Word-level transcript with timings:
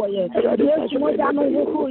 bɔ 0.00 0.06
yɛ 0.14 0.22
yesu 0.64 0.98
mo 0.98 1.08
da 1.16 1.32
mo 1.32 1.42
ho 1.54 1.62
ko. 1.70 1.90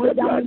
word 0.00 0.18
of 0.18 0.39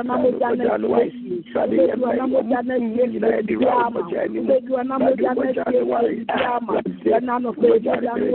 anamogya 0.00 0.48
n'ekyir 0.56 1.56
ebedu 1.64 2.04
anamogya 2.10 2.60
n'ekyir 2.62 3.24
ebi 3.38 3.54
ama 3.66 4.00
ebedu 4.24 4.72
anamogya 4.80 5.30
n'ekyir 5.34 5.68
ebi 5.80 5.92
ama 6.54 6.74
ɛna 7.16 7.32
anɔfɛ 7.36 7.66
ebi 7.76 7.88
ano 7.88 8.26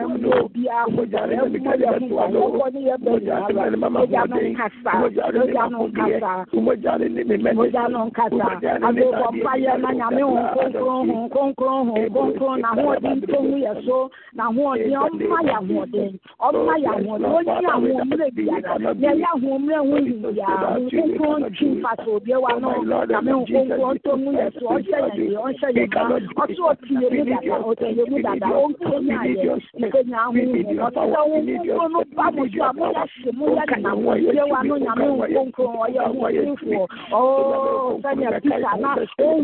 ɛmu 0.00 0.28
obi 0.40 0.62
amogya 0.68 1.20
ɛmu 1.24 1.58
yɛ 1.82 1.90
mu 2.00 2.14
ɔwɔ 2.16 2.66
ne 2.72 2.80
yɛ 2.88 2.96
bɛyi 3.04 3.30
ara 3.30 3.90
mogya 3.94 4.22
no 4.30 4.36
nkasa 4.48 4.92
mogya 5.00 5.64
no 5.70 5.78
nkasa 5.88 6.32
mogya 6.54 7.88
no 7.90 8.00
nkasa 8.08 8.46
agbebɔ 8.86 9.26
mpa 9.34 9.52
yɛ 9.64 9.72
na 9.80 9.90
nyame 9.98 10.22
ho 10.22 10.34
nkonkron 10.44 11.02
ho 11.10 11.16
nkonkron 11.26 11.82
ho 11.88 11.94
nkonkron 12.06 12.56
na 12.60 12.68
ahoɔden 12.74 13.16
ntɛmu 13.20 13.56
yɛ 13.64 13.72
so 13.86 14.10
na 14.34 14.44
ahoɔden 14.48 14.94
ɔmma 15.04 15.38
yɛ 15.48 15.54
ahoɔden 15.60 16.12
ɔmma 16.46 16.74
yɛ 16.84 16.90
ahoɔden 16.94 17.30
onyi 17.36 17.66
ahoɔmmerɛ 17.74 18.26
biara 18.34 18.78
na 18.78 18.90
ɛyɛ 18.94 19.26
ahoɔmmerɛ 19.34 19.78
ho 19.78 19.96
nyinaa 19.98 20.74
ho 20.74 20.93
nkukun 20.94 21.52
ti 21.56 21.64
nfaso 21.66 22.16
obie 22.16 22.36
wa 22.36 22.52
no 22.60 22.70
nyame 23.08 23.32
nkukun 23.32 23.94
ntɔ 23.96 24.12
mu 24.22 24.30
yɛ 24.32 24.46
so 24.58 24.66
ɔhyɛ 24.74 24.98
yɛn 25.14 25.30
yɛ 25.32 25.38
ɔhyɛ 25.46 25.68
yɛn 25.76 25.88
ba 25.90 26.44
ɔso 26.44 26.62
ɔtiyɛ 26.70 27.08
mu 27.10 27.24
dada 27.30 27.56
ɔtiyɛ 27.68 28.04
mu 28.10 28.18
dada 28.22 28.46
ɔnkun 28.46 29.02
yɛ 29.08 29.16
ayɛ 29.22 29.54
nkɛ 29.80 30.00
nya 30.08 30.18
ahu 30.24 30.32
mu 30.32 30.60
ɔtiyɛ 30.86 31.38
nkukun 31.44 31.88
no 31.92 32.00
ba 32.16 32.26
mu 32.34 32.42
so 32.54 32.62
a 32.64 32.72
mu 32.72 32.84
yɛ 32.94 33.04
si 33.22 33.30
mu 33.32 33.46
yɛ 33.56 33.64
nenam 33.70 34.06
obie 34.08 34.42
wa 34.50 34.62
no 34.62 34.74
nyame 34.78 35.06
nkukun 35.34 35.74
ɔyɛ 35.84 36.02
ɔmusinfo 36.10 36.80
ɔɔ 37.10 38.00
sɛnea 38.02 38.30
pita 38.42 38.72
na 38.80 38.90
ohu 39.18 39.42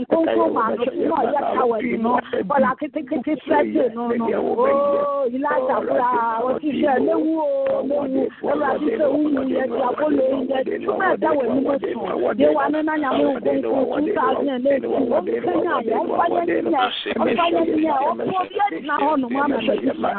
nkukun 0.00 0.52
ma 0.54 0.64
no 0.74 0.84
si 0.92 1.04
na 1.08 1.16
ɔyɛ 1.22 1.40
tawɛli 1.54 1.96
no 2.02 2.12
bɔla 2.48 2.70
kitikiti 2.80 3.34
fɛti 3.46 3.94
no 3.94 4.08
no 4.08 4.26
ooo 4.38 5.26
ilaja 5.28 5.76
kura 5.86 6.10
ɔti 6.48 6.70
sɛ 6.82 6.92
lewu 7.06 7.32
o 7.40 7.82
lewu 7.88 8.22
ɛwɛ 8.42 8.64
adi 8.74 8.88
sɛ 8.98 9.06
wuhu 9.12 9.40
yɛ 9.52 9.64
ti 9.68 9.80
akolo 9.88 10.24
yɛ 10.50 10.60
ti 10.64 10.77
nígbà 10.78 11.06
ìdáwọ̀ 11.14 11.44
ní 11.54 11.60
mọ̀tò 11.66 12.30
déwà 12.38 12.64
nínú 12.72 12.90
àyàmú 12.94 13.24
ògbóǹkù 13.34 13.70
two 14.04 14.14
thousand 14.18 14.48
and 14.54 14.66
eight 14.66 14.84
ó 14.84 14.98
ń 14.98 15.26
kẹ́yìn 15.26 15.68
àwọ̀ 15.74 15.94
ó 15.98 16.02
ń 16.04 16.10
fáyé 16.18 16.42
níyà 16.64 16.82
ó 17.18 17.24
ń 17.24 17.36
fáyé 17.38 17.62
níyà 17.76 17.96
ó 18.06 18.10
ń 18.14 18.20
fọ́ 18.30 18.42
bí 18.48 18.56
ẹ̀dì 18.64 18.78
náà 18.88 18.96
hàn 19.04 19.16
nù 19.20 19.26
mọ́mọ́ 19.34 19.60
bẹ̀rẹ̀ 19.66 19.94
nà 20.02 20.10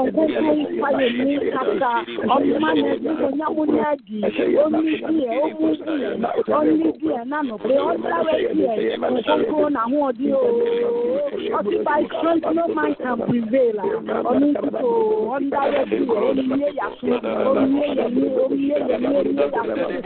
ògbóǹkù 0.00 0.22
ń 0.26 0.62
fáyé 0.82 1.06
ní 1.16 1.34
kàkà 1.54 1.92
ọ̀nùmá 2.34 2.68
ní 2.76 2.82
ẹ̀dínwó 2.92 3.28
nyàmú 3.38 3.62
ní 3.72 3.78
ẹ̀dì 3.90 4.18
ó 4.62 4.66
ní 4.72 4.80
díẹ̀ 5.08 5.40
ó 5.42 5.48
mú 5.60 5.68
díẹ̀ 5.86 6.14
ó 6.56 6.60
ní 6.64 6.90
díẹ̀ 7.00 7.22
nánú 7.30 7.54
pé 7.64 7.74
ó 7.88 7.92
dáwẹ̀ 8.04 8.38
díẹ̀ 8.56 8.96
ògbóǹkù 9.06 9.68
nàhún 9.76 10.02
ọdí 10.08 10.26
o 10.32 10.42
ọtí 11.58 11.74
by 11.86 12.00
strength 12.12 12.48
no 12.56 12.64
man 12.76 12.90
can 13.02 13.16
prevail 13.26 13.76
ọ̀nù 14.30 14.46
kùtò 14.60 14.88
ọ̀ndáwẹ̀ 15.36 15.84
díẹ̀ 15.90 16.08
ó 16.28 16.32
ní 16.36 16.42
yẹ 16.62 16.70
yà 16.78 16.86
fún 16.98 17.12
ó 17.48 17.52
ní 17.60 17.78
yẹ 17.80 17.88
yẹ 17.98 18.06
ní 18.16 18.22
ó 18.42 18.46
ní 18.50 18.58
yẹ 18.70 18.78
yẹ 18.88 18.96
ní 19.02 19.08
ó 19.18 19.22
ní 19.26 19.32
yẹ 19.38 19.46
yà 19.54 19.62
fún. 19.62 20.05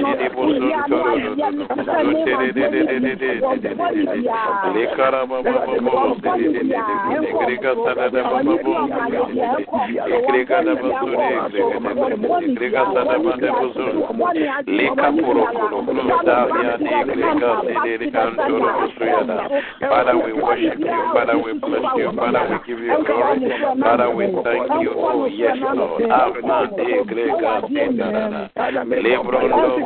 Father, 19.81 20.15
we 20.17 20.33
worship 20.33 20.79
you. 20.79 20.87
Father, 21.13 21.37
we 21.37 21.53
bless 21.59 21.81
you. 21.97 22.11
Father, 22.15 22.43
we 22.49 22.57
give 22.67 22.79
you 22.79 22.97
glory. 23.05 23.49
Father, 23.81 24.09
we 24.09 24.25
thank 24.43 24.69
you. 24.81 24.91
Oh, 24.97 25.25
yes, 25.25 25.57
Lord. 25.61 26.01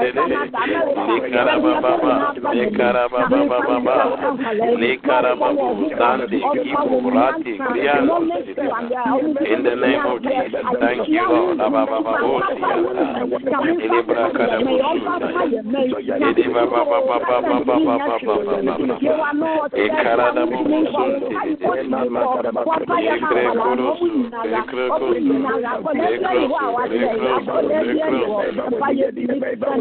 In 0.00 0.16
the 9.62 9.74
name 9.76 10.06
of 10.06 10.22
Jesus, 10.22 10.64
thank 10.80 11.08
you, 11.08 11.28
Lord. 11.28 11.58
Baba 11.58 11.86
Baba 11.86 12.30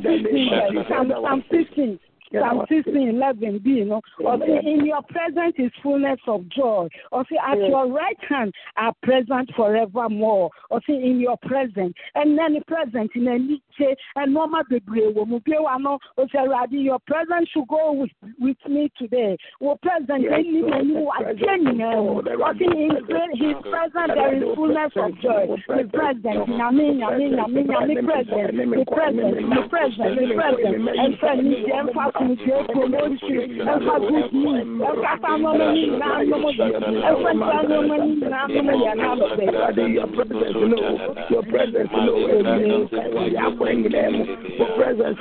fifteen 0.00 0.84
psalm 0.88 1.42
fifteen 1.50 1.98
Psalm 2.40 2.64
16, 2.68 3.08
11, 3.08 3.60
B, 3.62 3.70
you 3.70 3.84
know, 3.84 4.00
or 4.24 4.38
say, 4.38 4.60
in 4.64 4.84
your 4.84 5.02
presence 5.02 5.54
is 5.58 5.70
fullness 5.82 6.18
of 6.26 6.48
joy. 6.48 6.88
Or 7.12 7.24
say, 7.30 7.36
at 7.44 7.58
your 7.58 7.90
right 7.90 8.16
hand 8.28 8.52
are 8.76 8.92
present 9.02 9.50
forevermore. 9.56 10.50
Or 10.70 10.80
say, 10.88 10.94
in 10.94 11.20
your 11.20 11.36
presence. 11.42 11.94
And 12.14 12.38
then 12.38 12.62
present 12.66 13.10
in 13.14 13.28
a 13.28 13.38
niche 13.38 13.98
and 14.16 14.34
normal 14.34 14.62
degree. 14.70 15.12
Or 15.14 15.26
say, 16.32 16.38
Radhi, 16.38 16.84
your 16.84 16.98
presence 17.06 17.48
should 17.52 17.68
go 17.68 17.92
with, 17.92 18.10
with 18.38 18.56
me 18.68 18.90
today. 18.98 19.36
Well, 19.60 19.78
present, 19.82 20.24
in 20.24 20.54
you 20.54 20.66
are 21.08 21.24
Or 21.24 22.54
say, 22.54 22.64
in 22.64 22.90
his 23.34 23.56
presence 23.62 24.12
there 24.14 24.36
is 24.36 24.54
fullness 24.54 24.92
of 24.96 25.20
joy. 25.20 25.56
The 25.68 25.88
present, 25.92 26.48
Yami, 26.48 26.98
Yami, 26.98 27.34
Yami, 27.34 27.66
Yami, 27.66 28.04
present. 28.04 28.54
The 28.54 28.84
present, 28.90 29.34
the 29.50 29.68
present, 29.68 30.18
the 30.18 30.34
present. 30.34 30.88
And 30.94 31.18
friend, 31.18 31.54
emphasis 31.74 32.23
Your 32.24 32.64
presence 41.44 41.90
no, 41.94 42.16
your 42.16 42.32
presence. 42.48 42.70
Your 44.58 44.72
presence 44.72 45.14
presence 45.14 45.14
presence. 45.14 45.18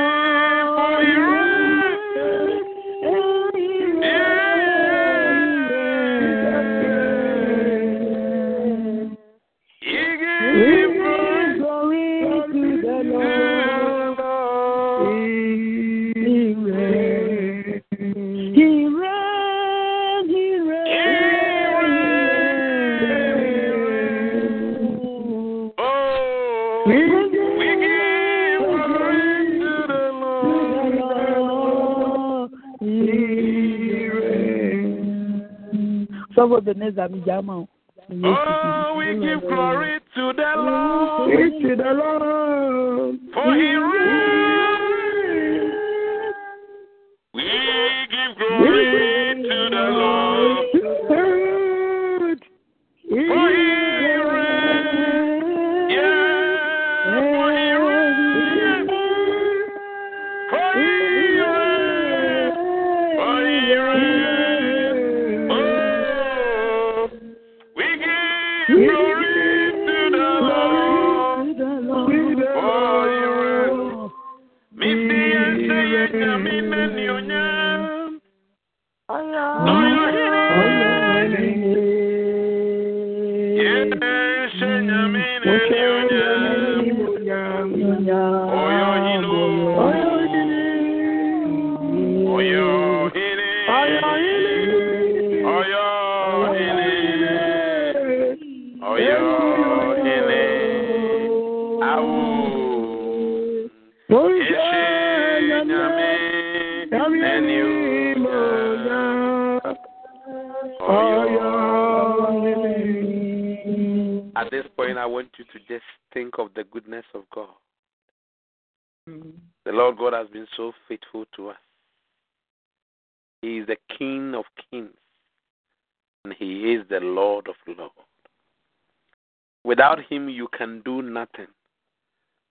Oh, 38.12 38.95
we 38.98 39.05
give 39.25 39.41
glory 39.41 40.00
to 40.15 40.33
the 40.33 40.53
Lord. 40.57 41.31
To 41.62 41.75
the 41.75 41.93
Lord. 41.93 43.19
For 43.33 43.55
he 43.55 43.75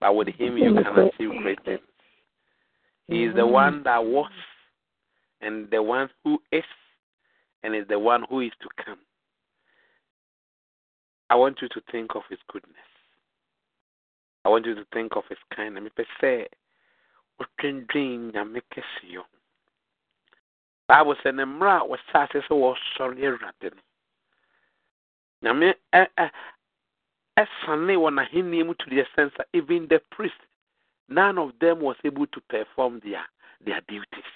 but 0.03 0.17
with 0.17 0.29
Him, 0.29 0.59
you 0.59 0.75
can 0.75 0.99
achieve 0.99 1.31
great 1.43 1.65
things. 1.65 1.81
He 3.07 3.25
is 3.25 3.35
the 3.37 3.47
one 3.47 3.83
that 3.85 4.05
was, 4.05 4.31
and 5.41 5.71
the 5.71 5.81
one 5.81 6.11
who 6.25 6.43
is, 6.51 6.65
and 7.63 7.75
is 7.75 7.87
the 7.89 7.99
one 7.99 8.25
who 8.29 8.41
is 8.41 8.51
to 8.63 8.85
come. 8.85 8.99
I 11.31 11.37
want 11.37 11.59
you 11.63 11.69
to 11.69 11.81
think 11.93 12.17
of 12.17 12.23
His 12.29 12.41
goodness. 12.53 12.75
I 14.45 14.49
want 14.49 14.67
you 14.67 14.75
to 14.75 14.85
think 14.93 15.13
of 15.15 15.23
His 15.29 15.39
kindness. 15.55 15.85
Mepɛ 15.85 16.05
sɛ 16.21 16.47
wotwendwen 17.39 18.33
nyame 18.33 18.61
kɛseɛ 18.75 19.23
bible 20.89 21.15
sɛ 21.23 21.35
ne 21.35 21.45
mmerɛ 21.45 21.81
a 21.81 21.87
wɔhyɛ 21.87 22.25
ase 22.25 22.39
sɛ 22.47 22.55
wɔsɔre 22.63 23.23
awurade 23.23 23.71
no 23.75 23.83
nyame 25.43 25.75
eh, 25.93 26.07
eh, 26.19 26.29
ɛsane 27.39 27.97
wɔ 27.97 28.11
n'ahenni 28.13 28.65
mu 28.67 28.75
to 28.75 28.91
the 28.91 29.05
sense 29.17 29.33
that 29.37 29.49
even 29.53 29.87
the 29.89 30.01
priest 30.11 30.35
none 31.09 31.39
of 31.39 31.53
them 31.61 31.81
was 31.81 31.97
able 32.05 32.27
to 32.27 32.41
perform 32.49 33.01
their 33.05 33.25
their 33.65 33.81
duties 33.89 34.33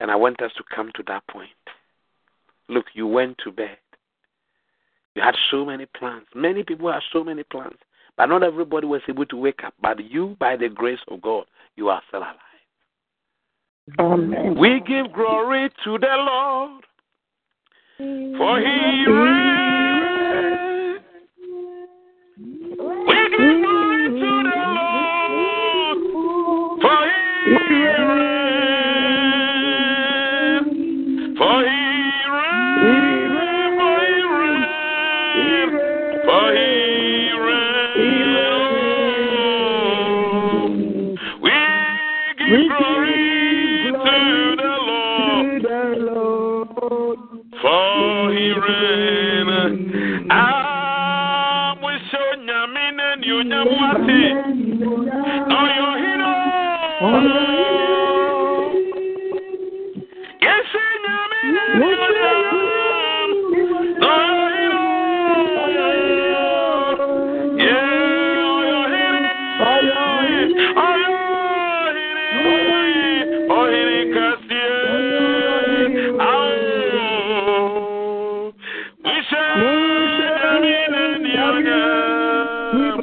and 0.00 0.10
i 0.10 0.16
want 0.16 0.40
us 0.42 0.52
to 0.56 0.62
come 0.74 0.90
to 0.94 1.02
that 1.04 1.26
point 1.28 1.50
look 2.68 2.86
you 2.94 3.06
went 3.06 3.36
to 3.38 3.50
bed 3.50 3.78
you 5.16 5.22
had 5.22 5.34
so 5.50 5.64
many 5.64 5.86
plans. 5.86 6.26
Many 6.34 6.62
people 6.62 6.92
had 6.92 7.00
so 7.10 7.24
many 7.24 7.42
plans, 7.42 7.78
but 8.18 8.26
not 8.26 8.42
everybody 8.42 8.86
was 8.86 9.00
able 9.08 9.24
to 9.26 9.36
wake 9.36 9.64
up. 9.64 9.72
But 9.80 10.04
you, 10.04 10.36
by 10.38 10.56
the 10.56 10.68
grace 10.68 10.98
of 11.08 11.22
God, 11.22 11.46
you 11.74 11.88
are 11.88 12.02
still 12.08 12.20
alive. 12.20 12.36
Amen. 13.98 14.58
We 14.58 14.80
give 14.86 15.14
glory 15.14 15.70
to 15.84 15.98
the 15.98 16.16
Lord, 16.18 16.84
for 17.96 18.60
He 18.60 19.06
reigns. 19.06 19.85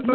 At 0.04 0.10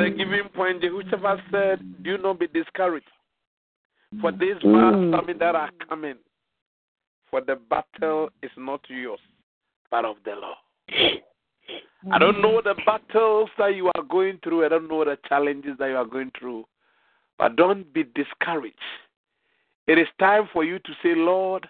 a 0.00 0.10
given 0.10 0.48
point, 0.54 0.82
Jehoshaphat 0.82 1.38
said, 1.50 1.80
Do 2.02 2.18
not 2.18 2.38
be 2.38 2.48
discouraged. 2.48 3.06
For 4.20 4.30
these 4.30 4.56
mm. 4.62 5.14
armies 5.14 5.36
that 5.38 5.54
are 5.54 5.70
coming, 5.88 6.16
for 7.32 7.40
the 7.40 7.56
battle 7.56 8.28
is 8.42 8.50
not 8.56 8.82
yours, 8.88 9.18
but 9.90 10.04
of 10.04 10.16
the 10.24 10.32
Lord. 10.32 11.22
I 12.12 12.18
don't 12.18 12.36
mm. 12.36 12.42
know 12.42 12.60
the 12.62 12.74
battles 12.84 13.48
that 13.58 13.74
you 13.74 13.90
are 13.94 14.02
going 14.08 14.38
through. 14.44 14.66
I 14.66 14.68
don't 14.68 14.88
know 14.88 15.04
the 15.04 15.16
challenges 15.28 15.72
that 15.78 15.88
you 15.88 15.96
are 15.96 16.04
going 16.04 16.30
through. 16.38 16.66
But 17.38 17.56
don't 17.56 17.90
be 17.92 18.04
discouraged. 18.04 18.76
It 19.86 19.98
is 19.98 20.06
time 20.20 20.48
for 20.52 20.62
you 20.62 20.78
to 20.78 20.92
say, 21.02 21.14
Lord, 21.16 21.66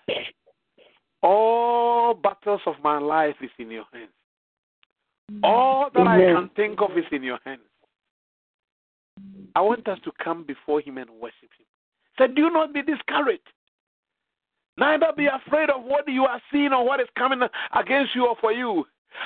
all 1.22 2.12
battles 2.14 2.60
of 2.66 2.74
my 2.82 2.98
life 2.98 3.36
is 3.40 3.50
in 3.58 3.70
your 3.70 3.84
hands. 3.92 4.10
All 5.44 5.90
that 5.94 6.06
I 6.06 6.18
can 6.18 6.50
think 6.56 6.80
of 6.82 6.98
is 6.98 7.04
in 7.12 7.22
your 7.22 7.38
hands. 7.44 7.60
I 9.54 9.60
want 9.60 9.86
us 9.86 9.98
to 10.04 10.12
come 10.22 10.44
before 10.44 10.80
Him 10.80 10.98
and 10.98 11.08
worship 11.08 11.50
Him. 11.56 11.66
Say, 12.18 12.34
do 12.34 12.50
not 12.50 12.74
be 12.74 12.82
discouraged. 12.82 13.42
Neither 14.76 15.12
be 15.16 15.26
afraid 15.26 15.70
of 15.70 15.82
what 15.84 16.08
you 16.08 16.24
are 16.24 16.40
seeing 16.50 16.72
or 16.72 16.84
what 16.84 17.00
is 17.00 17.08
coming 17.18 17.40
against 17.74 18.14
you 18.14 18.26
or 18.26 18.36
for 18.40 18.52
you. 18.52 18.84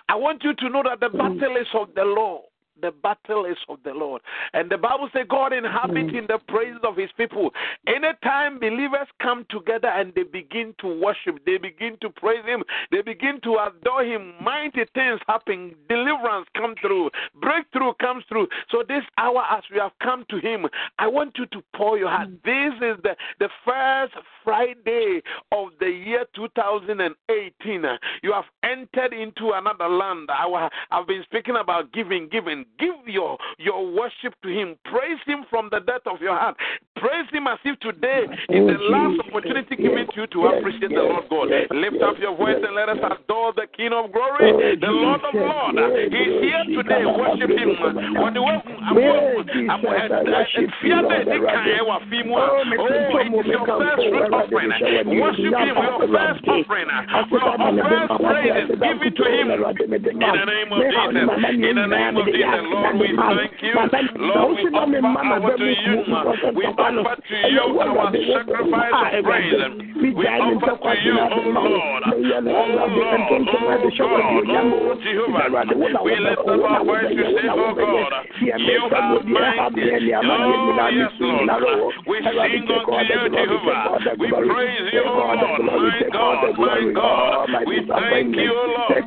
I 0.09 0.17
want 0.17 0.43
you 0.43 0.55
to 0.55 0.69
know 0.69 0.83
that 0.83 1.01
the 1.01 1.09
mm. 1.09 1.39
battle 1.39 1.57
is 1.57 1.67
of 1.75 1.89
the 1.95 2.05
Lord. 2.05 2.43
The 2.81 2.93
battle 3.03 3.45
is 3.47 3.57
of 3.69 3.79
the 3.85 3.93
Lord. 3.93 4.23
And 4.53 4.71
the 4.71 4.79
Bible 4.79 5.09
says 5.12 5.27
God 5.29 5.53
inhabits 5.53 6.11
mm. 6.12 6.19
in 6.19 6.27
the 6.27 6.39
praises 6.49 6.81
of 6.85 6.97
his 6.97 7.11
people. 7.17 7.51
Anytime 7.87 8.59
believers 8.59 9.09
come 9.23 9.47
together 9.51 9.89
and 9.89 10.12
they 10.15 10.25
begin 10.25 10.75
to 10.81 11.01
worship, 11.01 11.45
they 11.47 11.59
begin 11.59 11.97
to 12.03 12.11
praise 12.11 12.45
him, 12.45 12.62
they 12.91 13.03
begin 13.03 13.41
to 13.43 13.57
adore 13.67 14.05
him, 14.05 14.35
mighty 14.43 14.85
things 14.95 15.21
happen, 15.27 15.75
deliverance 15.89 16.47
come 16.57 16.75
through, 16.81 17.11
breakthrough 17.41 17.93
comes 18.01 18.25
through. 18.29 18.47
So 18.71 18.83
this 18.87 19.03
hour 19.19 19.43
as 19.51 19.62
we 19.73 19.79
have 19.79 19.93
come 20.03 20.25
to 20.31 20.39
him, 20.39 20.67
I 20.99 21.07
want 21.07 21.37
you 21.39 21.47
to 21.47 21.62
pour 21.75 21.99
your 21.99 22.11
heart. 22.11 22.29
Mm. 22.29 22.43
This 22.45 22.97
is 22.97 23.03
the, 23.03 23.17
the 23.39 23.49
first 23.65 24.15
Friday 24.45 25.23
of 25.53 25.69
the 25.81 25.89
year 25.89 26.25
2018. 26.35 27.85
You 28.23 28.33
have 28.33 28.45
entered 28.62 29.12
into 29.12 29.53
another 29.55 29.89
land. 29.89 30.29
I, 30.31 30.69
I've 30.91 31.07
been 31.07 31.23
speaking 31.25 31.57
about 31.57 31.93
giving, 31.93 32.29
giving 32.29 32.65
give 32.79 33.07
your, 33.07 33.38
your 33.59 33.90
worship 33.92 34.35
to 34.42 34.48
Him. 34.48 34.76
Praise 34.85 35.18
Him 35.26 35.44
from 35.50 35.68
the 35.70 35.81
depth 35.81 36.07
of 36.07 36.20
your 36.20 36.37
heart. 36.37 36.57
Praise 36.96 37.26
Him 37.33 37.46
as 37.46 37.59
if 37.64 37.79
today 37.81 38.24
is 38.48 38.66
the 38.66 38.79
last 38.90 39.20
opportunity 39.29 39.76
given 39.76 40.07
to 40.14 40.20
you 40.20 40.26
to 40.29 40.46
appreciate 40.46 40.90
the 40.90 41.02
Lord 41.02 41.29
God. 41.31 41.48
Lift 41.70 42.02
up 42.02 42.16
your 42.18 42.37
voice 42.37 42.57
and 42.62 42.74
let 42.74 42.88
us 42.88 42.98
adore 42.98 43.52
the 43.55 43.66
King 43.76 43.92
of 43.92 44.12
glory, 44.12 44.76
the 44.81 44.90
Lord 44.90 45.20
of 45.24 45.35
Lords. 45.35 45.79
He's 46.11 46.35
here 46.42 46.64
today. 46.76 47.05
Worship 47.07 47.50
Him. 47.50 47.76
Oh, 48.18 48.31
Oh, 48.87 49.42
first 53.79 54.03
fruit 54.07 54.31
offering. 54.33 54.70
Worship 55.20 55.59
Him, 55.59 55.75
your 55.75 56.07
first 56.07 56.46
offering. 56.46 56.87
Your 57.31 57.40
first 57.83 58.12
praise. 58.22 58.70
Give 58.70 59.03
it 59.03 59.11
to 59.16 59.25
Him. 59.27 59.51
In 59.51 59.59
the 60.22 60.44
name 60.46 60.70
of 60.70 60.79
Jesus. 60.87 61.18
In 61.66 61.75
the 61.77 61.87
name 61.87 62.16
of 62.16 62.27
Jesus. 62.27 62.62
Lord, 62.70 62.94
we 63.01 63.09
thank 63.16 63.61
you. 63.62 63.75
Lord, 64.22 64.55
we 64.55 64.62
offer 64.70 65.03
to 65.57 65.66
you. 65.66 66.05
We 66.55 66.64
offer 66.66 67.16
to 67.16 67.37
you 67.51 67.81
our 67.81 68.12
sacrifice 68.14 68.92
of 68.94 69.25
praise. 69.25 69.55
We 70.14 70.27
offer 70.27 70.77
to 70.79 70.94
you, 71.03 71.18
oh 71.18 71.51
Lord. 71.51 72.03
Oh 72.07 72.46
Lord, 72.46 72.70
oh 73.27 73.42
God, 73.44 73.77
oh 73.77 73.81
Jehovah. 75.03 75.51
We 76.05 76.14
lift 76.20 76.38
up 76.38 76.46
our 76.62 76.85
voice 76.85 77.09
to 77.11 77.25
say, 77.35 77.49
oh 77.51 77.75
God, 77.75 78.12
you 78.77 79.21
mighty. 79.25 80.12
Oh 80.25 80.89
yes, 80.93 81.12
Lord. 81.21 81.49
We 82.07 82.17
sing 82.23 82.69
unto 82.69 82.93
you, 82.93 83.23
Jehovah. 83.33 83.99
We 84.19 84.29
praise 84.31 84.93
you, 84.93 85.03
oh 85.07 85.11
Lord. 85.17 85.61
My 85.67 86.01
God, 86.12 86.55
my 86.59 86.81
God. 86.95 87.49
We 87.67 87.77
thank 87.87 88.37
you, 88.37 88.53
Lord. 88.55 89.05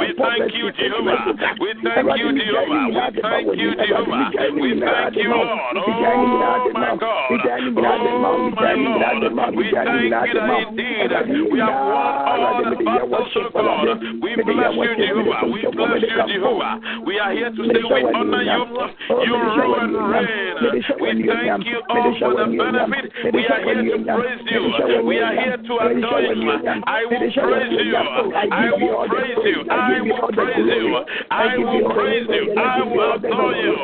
We 0.00 0.08
thank 0.16 0.54
you, 0.54 0.66
Jehovah. 0.72 1.34
We 1.60 1.68
thank 1.82 2.08
you, 2.18 2.28
Jehovah. 2.38 2.84
We 2.90 3.20
thank 3.20 3.48
you, 3.58 3.70
Jehovah. 3.74 4.30
We 4.54 4.70
thank 4.80 5.16
you, 5.16 5.28
Lord. 5.30 5.76
Oh 5.76 6.70
my 6.72 6.96
God. 6.96 7.30
Oh 7.30 8.50
my 8.56 8.72
Lord. 8.74 9.56
We 9.56 9.64
thank 9.70 10.00
you 10.00 10.34
that 10.34 10.50
indeed 10.68 11.50
we 11.52 11.58
have 11.60 11.74
won 11.90 12.14
all 12.26 12.62
the 12.64 12.76
battles, 12.84 13.36
oh 13.36 13.50
God. 13.52 13.88
We 14.22 14.30
bless 14.42 14.74
you, 14.74 14.92
Jehovah. 14.96 15.42
We 15.50 15.60
bless 15.72 16.02
you, 16.02 16.22
Jehovah. 16.34 16.80
We 17.06 17.18
are 17.18 17.32
here 17.32 17.50
to 17.50 17.62
say 17.66 17.82
we 17.82 18.04
honor 18.14 18.42
you. 18.42 18.60
You 19.08 19.34
rule 19.34 19.74
and 19.80 19.96
reign. 20.12 20.60
We 21.00 21.24
thank 21.26 21.64
you 21.66 21.80
all 21.88 22.14
for 22.20 22.34
the 22.36 22.46
benefit. 22.52 23.12
We 23.32 23.46
are 23.46 23.60
here 23.64 23.96
to 23.96 24.04
praise 24.04 24.44
you. 24.46 24.60
We 25.04 25.18
are 25.18 25.34
here 25.34 25.56
to 25.56 25.74
adore 25.80 26.20
you. 26.20 26.50
I 26.86 27.04
will 27.08 27.32
praise 27.32 27.72
you. 27.80 27.96
I 27.96 28.70
will 28.76 29.00
praise 29.08 29.40
you. 29.40 29.64
I 29.70 30.00
will 30.00 30.28
praise 30.32 30.66
you. 30.68 31.04
I 31.30 31.56
will 31.56 31.90
praise 31.94 32.28
you. 32.28 32.54
I 32.58 32.82
will 32.84 33.12
adore 33.14 33.56
you. 33.56 33.74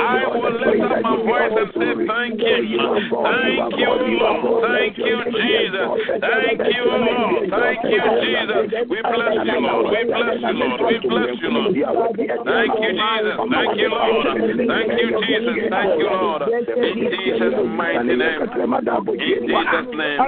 I 0.00 0.26
will 0.32 0.52
lift 0.52 0.82
up 0.82 1.02
my 1.02 1.16
voice 1.20 1.52
and 1.52 1.70
say 1.76 1.92
thank 2.08 2.40
you. 2.40 2.80
Thank 3.22 3.76
you, 3.76 3.92
Lord. 4.18 4.64
Thank 4.64 4.98
you, 4.98 5.16
Jesus. 5.36 5.88
Thank 6.20 6.60
you, 6.74 6.84
Lord. 6.88 7.50
Thank 7.50 7.84
you, 7.84 8.02
Jesus. 8.24 8.88
We 8.88 8.98
bless 9.02 9.36
you, 9.44 9.60
Lord. 9.60 9.86
We 9.92 10.00
bless 10.08 10.40
you, 10.40 10.52
Lord. 10.56 10.80
We 10.80 10.96
bless 11.08 11.36
you, 11.42 11.50
Lord. 11.50 11.76
Thank 11.76 12.72
you, 12.80 12.90
Jesus. 12.96 13.36
Thank 13.52 13.76
you, 13.78 13.88
Lord. 13.90 14.61
Thank 14.68 14.92
you, 15.00 15.08
Jesus. 15.26 15.56
Thank 15.70 15.98
you, 15.98 16.08
Lord. 16.10 16.42
In 16.42 16.98
Jesus' 17.10 17.54
mighty 17.66 18.16
name. 18.16 18.40
In 18.42 19.18
Jesus' 19.18 19.88
name. 19.96 20.18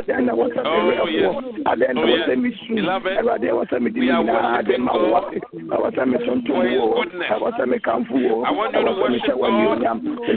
Oh, 0.64 1.08
yes. 1.08 1.34
Oh, 1.96 2.06
yes. 2.06 2.28
Beloved, 2.74 3.16
we 3.94 4.10
are 4.10 4.24
worshiping 4.24 4.86
God 4.86 5.32
for 6.46 6.64
His 6.64 6.80
goodness. 6.94 7.30
I 8.44 8.50
want 8.50 8.74
you 8.74 8.84
to 8.84 8.92
worship 9.00 9.36
God 9.38 9.80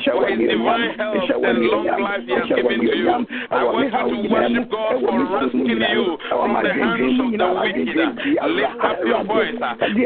for 0.06 0.28
His 0.28 0.40
divine 0.50 0.92
health 0.98 1.30
and 1.48 1.58
long 1.68 1.86
life 2.02 2.24
He 2.26 2.34
has 2.34 2.48
given 2.48 2.80
to 2.80 2.98
you. 2.98 3.10
I 3.52 3.64
want 3.64 3.94
you 3.94 4.24
to 4.24 4.30
worship 4.30 4.66
God 4.72 4.94
for 5.02 5.20
rescuing 5.38 5.82
you 5.94 6.18
from 6.30 6.52
the 6.64 6.74
hands 6.74 7.20
of 7.20 7.32
the 7.32 7.48
wicked. 7.62 7.98
Lift 8.48 8.80
up 8.84 8.98
your 9.06 9.24
voice 9.24 9.56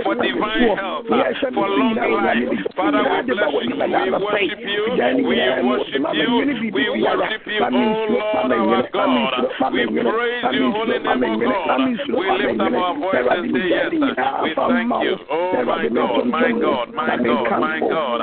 for 0.04 0.15
divine 0.15 0.75
health, 0.77 1.06
for 1.54 1.67
long 1.69 1.95
life. 1.95 2.38
Father, 2.75 3.04
we 3.04 3.34
bless 3.34 3.54
you. 3.63 3.81
We 3.88 4.12
worship 4.12 4.60
you. 4.60 4.84
We 4.91 5.36
worship 5.65 6.04
you. 6.13 6.72
We 6.72 7.02
worship 7.02 7.48
you, 7.48 7.63
oh 7.63 8.06
Lord 8.10 8.62
our 8.72 8.89
God. 8.94 9.34
We 9.74 9.86
praise 9.88 10.46
your 10.54 10.72
holy 10.72 11.00
name, 11.00 11.24
oh 11.24 11.39
God. 11.39 11.80
We 12.08 12.26
lift 12.32 12.60
up 12.62 12.74
our 12.74 12.96
voice 12.96 13.28
and 13.32 13.52
say, 13.54 13.70
Yes, 13.70 13.91
we 13.91 14.54
thank 14.56 14.91
you. 15.04 15.17
Oh 15.30 15.63
my 15.65 15.88
God, 15.89 16.26
my 16.28 16.52
God, 16.52 16.94
my 16.94 17.17
God, 17.17 17.60
my 17.60 17.80
God. 17.80 18.22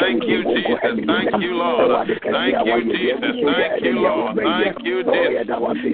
Thank 0.00 0.24
you, 0.24 0.42
Jesus. 0.44 0.96
Thank 1.06 1.42
you, 1.42 1.54
Lord. 1.54 2.08
Thank 2.08 2.56
you, 2.66 2.78
Jesus. 2.92 3.36
Thank 3.44 3.84
you, 3.84 3.92
Lord. 4.00 4.36
Thank 4.36 4.78
you, 4.84 5.02
Jesus. 5.02 5.46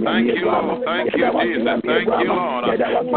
Thank 0.04 0.28
you, 0.28 0.44
Lord. 0.46 0.84
Thank 0.84 1.14
you, 1.14 1.26
Jesus. 1.42 1.80
Thank 1.84 2.08
you, 2.20 2.28
Lord. 2.28 2.64
In 2.66 3.12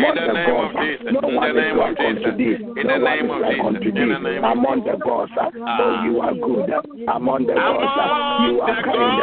the 0.00 0.32
name 0.32 0.56
of 0.56 0.72
Jesus. 0.80 1.14
In 1.22 1.36
the 1.36 1.52
name 1.52 1.78
of 1.78 1.89
Jesus. 1.96 2.60
In 2.76 2.86
the 2.86 2.98
name 2.98 3.30
of 3.30 3.42
Jesus. 3.44 3.82
In 3.86 4.08
the 4.08 4.18
name 4.18 4.44
of 4.44 4.52
Among 4.52 4.84
the 4.84 4.96
gods, 5.02 5.32
uh, 5.40 5.50
ah. 5.66 5.78
oh, 5.80 6.04
you 6.04 6.20
are 6.20 6.34
good. 6.34 6.70
Uh, 6.70 6.82
among 7.16 7.46
the 7.46 7.54
gods, 7.54 7.96
uh, 7.98 8.46
you 8.46 8.60
are 8.60 8.82
kind. 8.82 9.22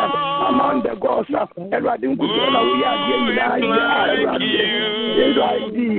Among 0.50 0.84
the 0.84 0.96
gods, 1.00 1.30
Ẹ̀rọ̀dín 1.76 2.14
kùtù 2.20 2.40
ọ̀nà 2.48 2.60
wíyá 2.68 2.90
àdìẹ 2.94 3.18
nyinaa 3.26 3.56
yẹ 4.54 4.66
Ẹ̀rọ̀dín. 5.26 5.98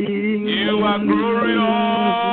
You 0.69 0.77
are 0.91 0.99
glorious 1.09 2.29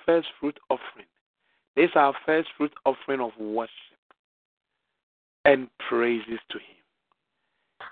first 0.07 0.27
fruit 0.39 0.57
offering. 0.71 1.05
This 1.75 1.89
is 1.89 1.95
our 1.95 2.15
first 2.25 2.49
fruit 2.57 2.73
offering 2.85 3.21
of 3.21 3.31
worship 3.39 3.69
and 5.45 5.67
praises 5.87 6.39
to 6.49 6.57
Him. 6.57 7.87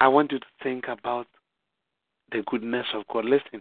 I 0.00 0.08
want 0.08 0.32
you 0.32 0.38
to 0.38 0.46
think 0.62 0.88
about 0.88 1.26
the 2.30 2.42
goodness 2.46 2.86
of 2.94 3.02
God. 3.12 3.26
Listen, 3.26 3.60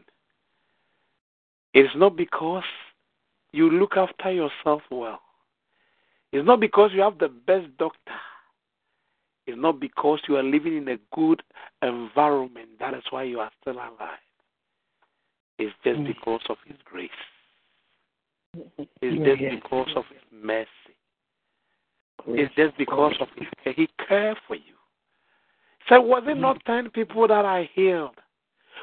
it's 1.74 1.94
not 1.96 2.15
because 2.15 2.63
you 3.52 3.70
look 3.70 3.98
after 3.98 4.32
yourself 4.32 4.82
well, 4.89 5.20
it's 6.32 6.46
not 6.48 6.62
because 6.62 6.91
you 6.94 7.02
have 7.02 7.20
the 7.20 7.28
best 7.28 7.65
doctor, 7.78 8.13
it's 9.46 9.60
not 9.60 9.80
because 9.80 10.20
you 10.30 10.38
are 10.38 10.44
living 10.44 10.78
in 10.78 10.88
a 10.88 10.98
good 11.13 11.44
environment. 11.82 12.70
That 12.80 12.94
is 12.94 13.04
why 13.10 13.24
you 13.24 13.39
are 13.39 13.52
still 13.60 13.74
alive. 13.74 14.20
It's 15.60 15.76
just 15.84 16.00
mm. 16.00 16.08
because 16.08 16.41
of 16.48 16.58
His 16.65 16.78
grace. 16.86 17.10
It's 18.54 19.26
just 19.26 19.64
because 19.64 19.90
of 19.96 20.04
His 20.10 20.44
mercy. 20.44 20.68
It's 22.28 22.54
just 22.56 22.78
because 22.78 23.14
of 23.20 23.28
His 23.36 23.48
care. 23.64 23.74
He 23.74 23.88
cared 24.08 24.38
for 24.48 24.56
you. 24.56 24.76
So 25.90 26.00
was 26.00 26.24
it 26.28 26.38
not 26.38 26.58
mm. 26.58 26.64
ten 26.66 26.90
people 26.90 27.28
that 27.28 27.46
I 27.46 27.70
healed? 27.74 28.16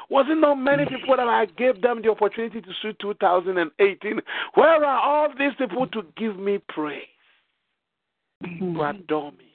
Was 0.09 0.25
it 0.29 0.35
not 0.35 0.55
many 0.55 0.85
mm. 0.85 0.89
people 0.89 1.15
that 1.15 1.27
I 1.27 1.45
gave 1.45 1.81
them 1.81 2.01
the 2.01 2.09
opportunity 2.09 2.61
to 2.61 2.69
see 2.81 2.91
2018? 2.99 4.21
Where 4.55 4.85
are 4.85 4.99
all 4.99 5.29
these 5.37 5.53
people 5.57 5.87
to 5.87 6.03
give 6.17 6.37
me 6.37 6.59
praise? 6.69 7.03
To 8.43 8.47
mm. 8.47 8.89
adore 8.89 9.31
me? 9.33 9.45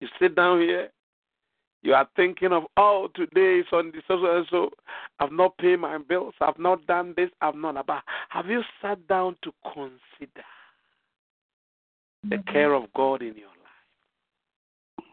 You 0.00 0.08
sit 0.20 0.36
down 0.36 0.60
here, 0.60 0.90
you 1.82 1.94
are 1.94 2.08
thinking 2.16 2.52
of, 2.52 2.64
oh, 2.76 3.08
today 3.14 3.60
is 3.60 3.66
on 3.72 3.92
the 3.92 4.02
so 4.08 4.14
and 4.36 4.46
so. 4.50 4.70
I've 5.20 5.32
not 5.32 5.56
paid 5.58 5.78
my 5.78 5.98
bills. 5.98 6.34
I've 6.40 6.58
not 6.58 6.84
done 6.86 7.14
this. 7.16 7.30
I've 7.40 7.54
not 7.54 7.76
about. 7.76 8.02
Have 8.30 8.46
you 8.46 8.62
sat 8.82 9.06
down 9.06 9.36
to 9.42 9.52
consider 9.62 10.44
the 12.28 12.36
mm-hmm. 12.36 12.52
care 12.52 12.74
of 12.74 12.92
God 12.94 13.22
in 13.22 13.36
your 13.36 13.46
life? 13.46 15.06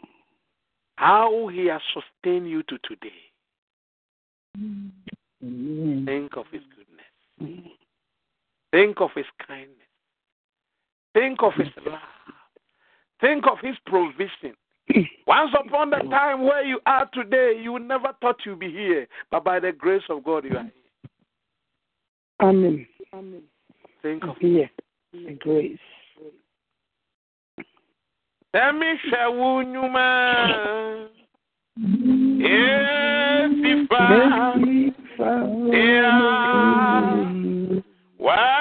How 0.95 1.47
He 1.47 1.67
has 1.67 1.82
sustained 1.93 2.49
you 2.49 2.63
to 2.63 2.78
today. 2.80 3.12
Mm-hmm. 4.58 6.06
Think 6.06 6.36
of 6.36 6.45
His 6.51 6.63
goodness. 6.75 7.75
Think 8.71 9.01
of 9.01 9.12
His 9.15 9.25
kindness. 9.45 9.69
Think 11.13 11.43
of 11.43 11.54
His 11.54 11.67
mm-hmm. 11.67 11.91
love. 11.91 11.99
Think 13.21 13.45
of 13.45 13.60
His 13.62 13.75
provision. 13.86 14.56
Once 15.27 15.51
upon 15.59 15.93
a 15.93 16.03
time 16.03 16.43
where 16.43 16.63
you 16.63 16.79
are 16.85 17.09
today, 17.13 17.59
you 17.61 17.79
never 17.79 18.09
thought 18.21 18.37
you'd 18.45 18.59
be 18.59 18.71
here, 18.71 19.07
but 19.31 19.43
by 19.43 19.59
the 19.59 19.71
grace 19.71 20.03
of 20.09 20.23
God, 20.23 20.45
you 20.45 20.57
are 20.57 20.63
here. 20.63 20.71
Amen. 22.41 22.87
Amen. 23.13 23.41
Think 24.01 24.23
of 24.23 24.37
here. 24.39 24.69
The 25.13 25.33
grace. 25.39 25.79
Temi 28.53 28.99
shawunyuma. 29.11 31.09
Esifa. 32.41 33.55
Yeah. 35.73 37.25
Wow. 38.19 38.54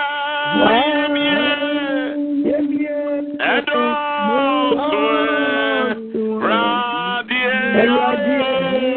If 8.07 8.94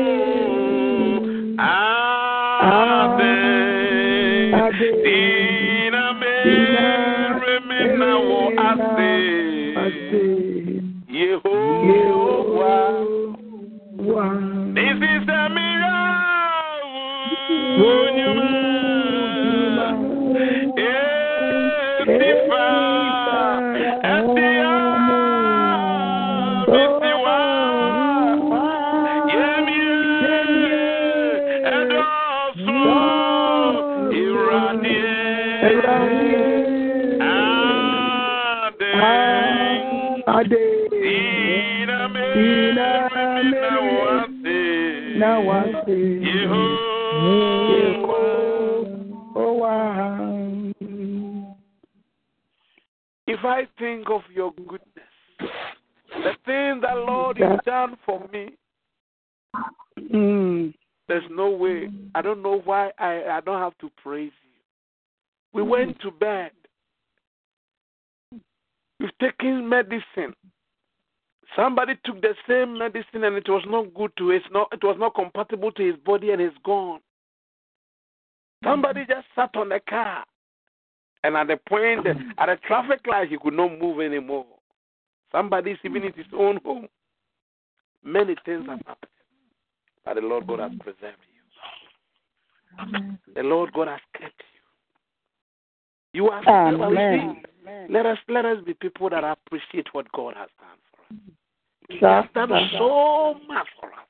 medicine. 69.87 70.35
Somebody 71.55 71.93
took 72.03 72.21
the 72.21 72.35
same 72.47 72.77
medicine 72.77 73.23
and 73.23 73.35
it 73.35 73.49
was 73.49 73.63
not 73.67 73.93
good 73.93 74.11
to 74.17 74.29
his 74.29 74.43
not 74.51 74.67
it 74.71 74.83
was 74.83 74.97
not 74.99 75.15
compatible 75.15 75.71
to 75.71 75.83
his 75.83 75.95
body 76.05 76.31
and 76.31 76.41
he's 76.41 76.51
gone. 76.63 76.99
Somebody 78.63 79.01
mm-hmm. 79.01 79.11
just 79.11 79.27
sat 79.35 79.55
on 79.55 79.69
the 79.69 79.79
car 79.89 80.25
and 81.23 81.35
at 81.35 81.47
the 81.47 81.57
point 81.69 82.05
mm-hmm. 82.05 82.29
at 82.37 82.49
a 82.49 82.57
traffic 82.57 82.99
light 83.07 83.29
he 83.29 83.37
could 83.37 83.53
not 83.53 83.79
move 83.79 84.01
anymore. 84.01 84.45
Somebody's 85.31 85.77
even 85.83 86.03
in 86.03 86.13
his 86.13 86.25
mm-hmm. 86.27 86.39
own 86.39 86.59
home. 86.63 86.87
Many 88.03 88.35
things 88.45 88.65
have 88.67 88.79
happened. 88.85 89.11
But 90.05 90.15
the 90.15 90.21
Lord 90.21 90.47
God 90.47 90.59
has 90.59 90.71
preserved 90.79 91.17
you. 91.33 93.17
The 93.35 93.43
Lord 93.43 93.73
God 93.73 93.87
has 93.87 93.99
kept 94.13 94.41
you. 94.53 94.56
You 96.17 96.29
are 96.29 96.41
Amen. 97.63 97.87
Let 97.91 98.07
us 98.07 98.17
let 98.27 98.43
us 98.43 98.57
be 98.65 98.73
people 98.73 99.07
that 99.11 99.23
appreciate 99.23 99.93
what 99.93 100.11
God 100.13 100.33
has 100.35 100.49
done 100.57 100.79
for 100.89 101.13
us. 101.13 101.19
He 101.89 101.99
has 102.03 102.25
done 102.33 102.49
so 102.71 103.35
much 103.47 103.67
for 103.79 103.89
us. 103.89 104.07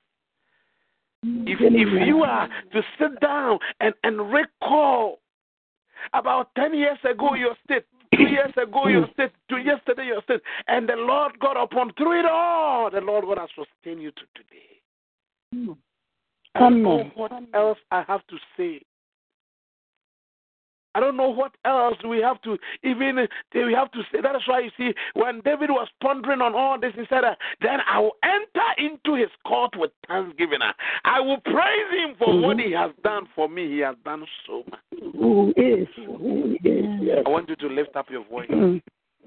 If, 1.24 1.60
if 1.60 2.08
you 2.08 2.24
are 2.24 2.48
to 2.72 2.82
sit 2.98 3.20
down 3.20 3.60
and, 3.82 3.94
and 4.06 4.32
recall 4.32 5.20
about 6.14 6.56
10 6.56 6.76
years 6.76 6.98
ago, 7.04 7.34
your 7.34 7.56
state, 7.66 7.84
two 8.16 8.24
years 8.24 8.54
ago, 8.56 8.88
your 8.88 9.08
mm. 9.08 9.14
state, 9.14 9.32
two 9.50 9.58
yesterday, 9.58 10.06
your 10.06 10.22
state, 10.22 10.40
and 10.70 10.88
the 10.88 10.96
Lord 10.96 11.38
God 11.40 11.62
upon 11.62 11.92
through 11.98 12.20
it 12.20 12.26
all, 12.26 12.90
the 12.90 13.02
Lord 13.02 13.26
God 13.26 13.40
has 13.40 13.50
sustained 13.50 14.02
you 14.02 14.12
to 14.12 14.22
today. 14.34 15.76
I 16.56 16.60
don't 16.60 16.84
know 16.84 17.12
what 17.16 17.34
else 17.54 17.80
I 17.92 18.04
have 18.08 18.26
to 18.28 18.38
say. 18.56 18.82
I 20.98 21.00
don't 21.00 21.16
know 21.16 21.30
what 21.30 21.52
else 21.64 21.98
we 22.10 22.18
have 22.22 22.42
to 22.42 22.58
even 22.84 23.28
we 23.54 23.74
have 23.74 23.92
to 23.92 24.02
say. 24.12 24.20
That 24.20 24.36
is 24.36 24.42
why 24.48 24.62
you 24.62 24.72
see 24.78 24.96
when 25.14 25.42
David 25.42 25.70
was 25.70 25.88
pondering 26.02 26.42
on 26.42 26.56
all 26.56 26.80
this, 26.80 26.94
he 26.96 27.04
said, 27.08 27.22
"Then 27.62 27.78
I 27.88 28.00
will 28.00 28.18
enter 28.24 28.68
into 28.80 29.14
his 29.14 29.30
court 29.46 29.74
with 29.78 29.92
thanksgiving. 30.08 30.58
I 31.06 31.20
will 31.20 31.40
praise 31.42 31.92
him 31.92 32.16
for 32.18 32.30
mm-hmm. 32.30 32.42
what 32.42 32.60
he 32.60 32.72
has 32.72 32.90
done 33.04 33.28
for 33.36 33.48
me. 33.48 33.70
He 33.70 33.80
has 33.80 33.96
done 34.04 34.26
so 34.48 34.64
much." 34.72 34.80
Who 35.14 35.54
is? 35.56 35.88
Who 35.96 36.56
is? 36.64 36.86
Yes. 37.00 37.24
I 37.28 37.30
want 37.30 37.48
you 37.48 37.56
to 37.58 37.68
lift 37.68 37.96
up 37.96 38.10
your 38.10 38.26
voice. 38.26 38.50
Mm-hmm 38.50 38.78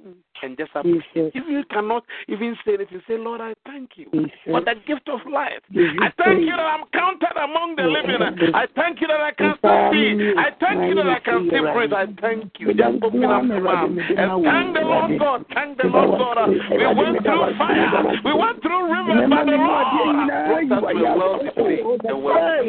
Mm. 0.00 0.14
and 0.42 0.56
just 0.56 0.70
appreciate. 0.74 1.32
If 1.34 1.44
you 1.46 1.62
cannot 1.70 2.04
even 2.28 2.56
say 2.64 2.74
anything, 2.74 3.02
say, 3.06 3.18
Lord, 3.18 3.42
I 3.42 3.52
thank 3.66 3.90
you 3.96 4.08
for 4.46 4.60
the 4.60 4.74
gift 4.86 5.08
of 5.08 5.20
life. 5.30 5.60
I 5.68 6.08
thank 6.16 6.40
you 6.40 6.56
that 6.56 6.68
I'm 6.72 6.88
counted 6.94 7.36
among 7.36 7.76
the 7.76 7.82
living. 7.84 8.54
I 8.54 8.66
thank 8.74 9.02
you 9.02 9.08
that 9.08 9.20
I 9.20 9.32
can 9.32 9.54
still 9.58 9.92
see. 9.92 10.32
I 10.38 10.48
thank 10.58 10.88
you 10.88 10.94
that 10.96 11.06
I 11.06 11.20
can 11.20 11.48
still 11.48 11.72
breathe. 11.74 11.92
I 11.92 12.06
thank 12.20 12.52
you. 12.58 12.72
Just 12.72 13.02
open 13.02 13.24
up 13.24 13.44
your 13.44 13.60
mouth 13.60 13.90
and 13.90 14.44
thank 14.44 14.74
the 14.74 14.80
Lord 14.80 15.18
God. 15.18 15.44
Thank 15.52 15.76
the 15.76 15.88
Lord 15.88 16.16
God. 16.16 16.48
We 16.48 16.86
went 16.86 17.20
through 17.20 17.58
fire. 17.58 18.20
We 18.24 18.32
went 18.32 18.62
through 18.62 18.82
rivers, 18.88 19.28
but 19.28 19.44
the 19.44 19.60
Lord 19.60 20.00
the 20.70 20.80
world 20.80 21.40
to 21.44 21.50
see. 21.60 21.84
The 22.08 22.16
world 22.16 22.64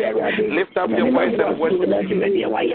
Lift 0.51 0.75
up 0.75 0.89
your 0.89 1.11
voice 1.11 1.35
and 1.39 1.59
worship 1.59 1.79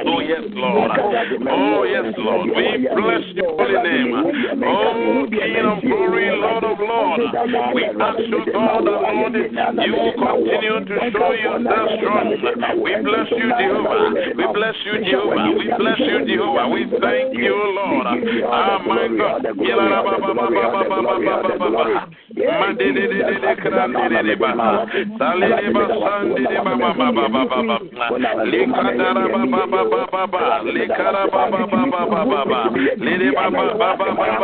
Oh, 0.06 0.20
yes, 0.20 0.42
Lord. 0.50 0.90
Oh, 0.96 1.82
yes, 1.84 2.14
Lord. 2.16 2.48
We 2.48 2.88
bless 2.88 3.24
your 3.36 3.52
holy 3.52 3.76
name. 3.84 4.45
Oh, 4.52 5.26
King 5.30 5.66
of 5.66 5.82
glory, 5.82 6.30
Lord 6.36 6.64
of 6.64 6.78
Lord. 6.78 7.20
We 7.74 7.84
ask 7.84 8.18
you, 8.20 8.40
God, 8.52 8.84
the 8.84 8.90
Lord, 8.90 9.34
you 9.34 9.92
will 9.92 10.14
continue 10.14 10.84
to 10.86 10.96
show 11.10 11.32
yourself 11.32 11.88
strong. 11.98 12.30
We 12.82 12.92
bless 13.02 13.30
you, 13.30 13.48
Jehovah. 13.58 14.14
We 14.36 14.44
bless 14.52 14.76
you, 14.84 14.96
Jehovah. 15.04 15.50
We 15.56 15.66
bless 15.78 15.98
you, 15.98 16.26
Jehovah. 16.26 16.68
We 16.68 16.86
thank 17.00 17.34
you, 17.34 17.56
Lord. 17.74 18.06
Ah, 18.46 18.78
my 18.86 19.08
God. 19.16 19.46
Baba 33.78 34.35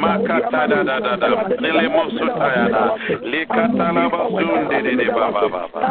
Makata 0.00 0.66
da 0.68 0.82
da 0.84 1.00
da 1.00 1.16
da, 1.16 1.28
Nelemosu 1.60 2.26
Tayana, 2.38 2.82
Lekatala 3.22 4.08
Basunde 4.10 4.75
de 4.86 4.96
de 4.96 5.06
baba 5.10 5.48
baba 5.48 5.90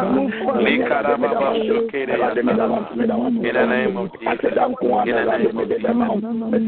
le 0.62 0.74
karaba 0.88 1.30
basukere 1.42 2.14
ya 2.20 2.30
taraba 2.36 2.80
in 2.96 3.54
the 3.54 3.66
name 3.66 3.98
of 3.98 4.10
Jesus 4.20 4.44
in 5.06 5.16
the 5.16 5.24
name 5.36 5.58
of 5.58 5.68
Jesus 5.70 5.90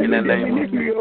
in 0.02 0.12
the 0.12 0.22
name 0.22 0.58
of 0.58 0.72
Jesus 0.72 0.98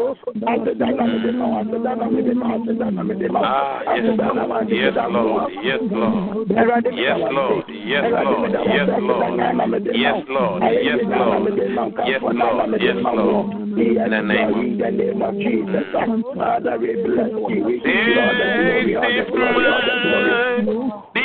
Ah, 3.39 3.81
yes, 3.95 4.17
Lord. 4.17 4.69
Yes, 4.69 4.95
Lord. 5.09 5.51
Yes, 5.63 5.81
Lord. 5.91 6.45
Yes, 6.93 7.19
Lord. 7.31 7.65
Yes, 7.69 7.99
Lord. 7.99 8.51
Yes, 8.65 8.89
Lord. 8.99 9.39
Yes, 9.93 10.23
Lord. 10.27 10.63
Yes, 10.63 11.01
Lord. 11.07 11.43
Yes, 12.07 12.21
Lord. 12.21 12.81
Yes, 12.81 12.97
Lord. 13.03 13.47
In 13.77 14.09
the 14.09 14.21
name 14.21 15.21
of 15.21 15.33
Jesus. 15.35 15.85
Father, 16.35 16.75
we 16.79 16.89
bless 17.03 17.31
you. 17.31 17.63
We 17.65 17.73
give 17.79 18.07
you 18.07 18.19
all 18.19 18.33
the 18.33 18.45
glory. 18.57 18.93
Desire 18.93 19.25
Lord, 19.37 19.53
with 19.53 19.53
all 19.53 19.53
my 19.53 19.67
heart, 19.67 19.87
I 19.87 20.05
worship 20.17 20.65
you. 20.65 20.77
All 20.77 20.85
I 20.87 20.95
have, 20.95 21.16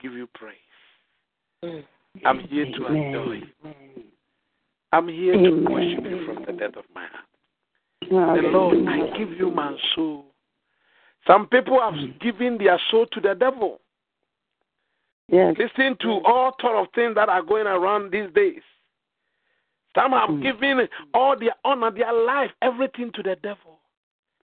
give 0.00 0.12
you 0.12 0.28
praise. 0.34 1.84
I'm 2.24 2.40
here 2.40 2.66
to 2.66 2.86
adore 2.86 3.34
you. 3.34 3.46
I'm 4.92 5.08
here 5.08 5.34
to 5.34 5.64
worship 5.70 6.04
you 6.04 6.26
from 6.26 6.44
the 6.44 6.52
depth 6.52 6.76
of 6.76 6.84
my 6.94 7.06
heart. 7.06 7.24
The 8.10 8.48
Lord, 8.48 8.78
I 8.88 9.16
give 9.16 9.32
you 9.32 9.50
my 9.50 9.76
soul. 9.94 10.24
Some 11.26 11.46
people 11.46 11.80
have 11.80 11.94
given 12.20 12.58
their 12.58 12.80
soul 12.90 13.06
to 13.12 13.20
the 13.20 13.34
devil. 13.34 13.80
Yes. 15.28 15.54
Listen 15.58 15.96
to 16.00 16.20
all 16.24 16.56
sort 16.60 16.76
of 16.76 16.92
things 16.94 17.14
that 17.14 17.28
are 17.28 17.42
going 17.42 17.66
around 17.66 18.10
these 18.10 18.32
days. 18.34 18.62
Some 19.94 20.12
have 20.12 20.42
given 20.42 20.88
all 21.14 21.38
their 21.38 21.54
honor, 21.64 21.90
their 21.90 22.12
life, 22.12 22.50
everything 22.62 23.12
to 23.14 23.22
the 23.22 23.36
devil. 23.42 23.78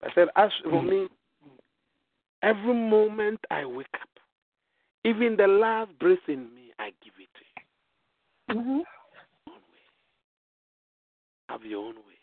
I 0.03 0.09
said, 0.13 0.27
as 0.35 0.51
for 0.63 0.81
me, 0.81 1.07
every 2.41 2.73
moment 2.73 3.39
I 3.49 3.65
wake 3.65 3.87
up, 4.01 4.09
even 5.03 5.35
the 5.37 5.47
last 5.47 5.97
breath 5.99 6.27
in 6.27 6.53
me, 6.55 6.71
I 6.79 6.91
give 7.03 7.13
it 7.19 7.29
to 7.33 7.39
you. 7.55 7.63
Mhm. 8.55 8.83
Own 9.47 9.61
way. 9.71 9.85
Have 11.49 11.65
your 11.65 11.85
own 11.85 11.95
way. 11.95 12.19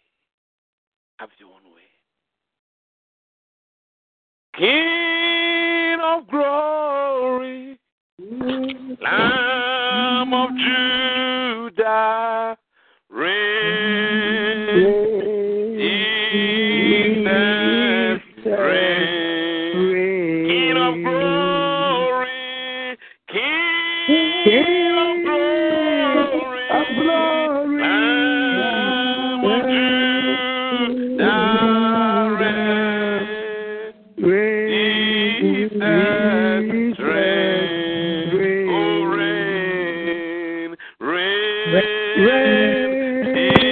Have 1.18 1.30
your 1.38 1.50
own 1.52 1.72
way. 1.74 1.88
King 4.54 6.00
of 6.00 6.26
glory, 6.28 7.78
Lamb 8.18 10.34
of 10.34 10.50
Judah, 10.56 12.58
reign. 13.08 13.49
Ray. 41.66 41.84
Ray. 42.16 43.69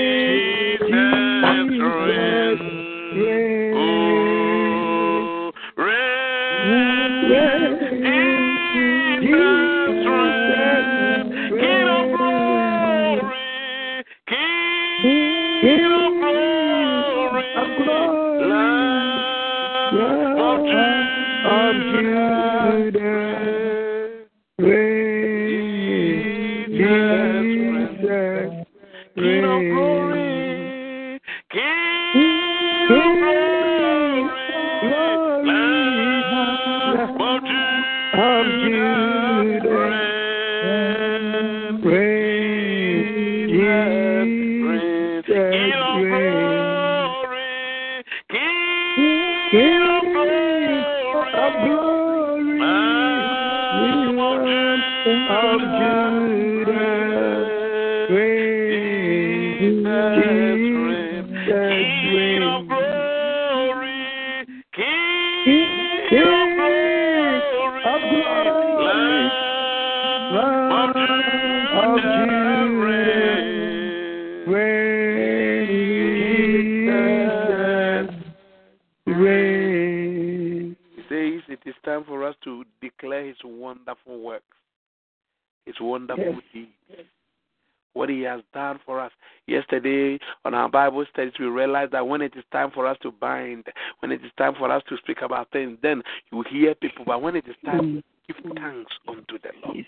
We 91.38 91.46
realize 91.46 91.88
that 91.92 92.06
when 92.06 92.22
it 92.22 92.34
is 92.36 92.44
time 92.52 92.70
for 92.72 92.86
us 92.86 92.96
to 93.02 93.10
bind, 93.10 93.66
when 94.00 94.12
it 94.12 94.24
is 94.24 94.30
time 94.36 94.54
for 94.58 94.70
us 94.70 94.82
to 94.88 94.96
speak 94.98 95.18
about 95.22 95.50
things, 95.50 95.78
then 95.82 96.02
you 96.32 96.44
hear 96.48 96.74
people. 96.74 97.04
But 97.04 97.22
when 97.22 97.36
it 97.36 97.46
is 97.48 97.56
time 97.64 98.02
to 98.28 98.34
give 98.34 98.54
thanks 98.54 98.92
unto 99.06 99.38
the 99.38 99.50
Lord, 99.64 99.86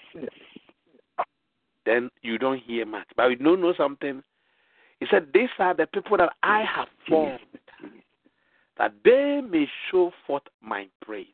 then 1.86 2.10
you 2.22 2.38
don't 2.38 2.62
hear 2.62 2.86
much. 2.86 3.06
But 3.16 3.28
you 3.28 3.36
don't 3.36 3.60
know 3.60 3.74
something. 3.76 4.22
He 5.00 5.06
said, 5.10 5.28
These 5.32 5.48
are 5.58 5.74
the 5.74 5.86
people 5.86 6.16
that 6.18 6.32
I 6.42 6.62
have 6.62 6.88
formed, 7.08 7.40
that 8.78 8.92
they 9.04 9.40
may 9.40 9.66
show 9.90 10.12
forth 10.26 10.42
my 10.62 10.86
praise. 11.04 11.26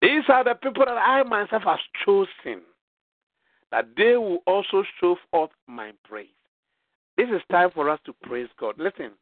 These 0.00 0.24
are 0.28 0.42
the 0.42 0.54
people 0.54 0.84
that 0.84 0.92
I 0.92 1.22
myself 1.22 1.62
have 1.62 1.78
chosen, 2.04 2.62
that 3.70 3.86
they 3.96 4.16
will 4.16 4.42
also 4.46 4.82
show 5.00 5.16
forth 5.30 5.50
my 5.68 5.92
praise. 6.08 6.28
This 7.16 7.28
is 7.28 7.42
time 7.50 7.70
for 7.74 7.88
us 7.88 8.00
to 8.06 8.12
praise 8.22 8.48
God. 8.58 8.74
Listen. 8.78 9.12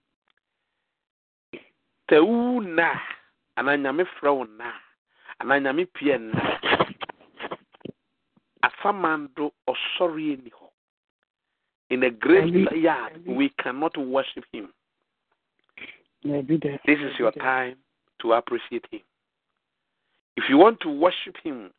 Tewu 2.11 2.61
na 2.62 2.93
ana 3.57 3.76
nyame 3.76 4.05
na 4.59 4.72
ana 5.41 5.61
nyame 5.61 5.86
pie 5.86 6.18
na. 6.18 6.59
Asamando 8.62 9.53
ɔsɔre 9.68 10.43
ni 10.43 10.51
hɔ 10.51 10.68
in 11.91 12.03
a 12.05 12.11
graveyard 12.11 13.26
we 13.26 13.49
cannot 13.62 13.97
worship 13.97 14.45
him. 14.53 14.72
This 16.22 16.99
is 16.99 17.18
your 17.18 17.32
time 17.32 17.76
to 18.20 18.32
appreciate 18.34 18.86
him. 18.91 19.01
If 20.36 20.45
you 20.49 20.59
want 20.59 20.80
to 20.80 20.91
worship 20.91 21.36
him 21.43 21.70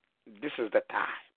this 0.42 0.52
is 0.58 0.72
the 0.72 0.82
time 0.90 1.31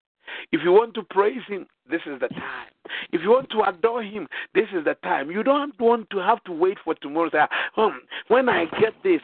if 0.53 0.61
you 0.63 0.73
want 0.73 0.95
to 0.95 1.03
praise 1.03 1.43
Him, 1.49 1.67
this 1.91 2.01
is 2.07 2.21
the 2.21 2.29
time. 2.29 2.69
If 3.13 3.23
you 3.23 3.31
want 3.31 3.51
to 3.51 3.63
adore 3.63 4.03
Him, 4.03 4.29
this 4.55 4.67
is 4.77 4.85
the 4.85 4.95
time. 5.03 5.31
You 5.31 5.43
don't 5.43 5.79
want 5.81 6.11
to 6.11 6.19
have 6.19 6.43
to 6.45 6.53
wait 6.53 6.79
for 6.85 6.95
tomorrow. 6.95 7.31
Say, 7.31 7.39
oh, 7.77 7.93
when 8.29 8.49
I 8.49 8.67
get 8.81 8.95
this, 9.03 9.21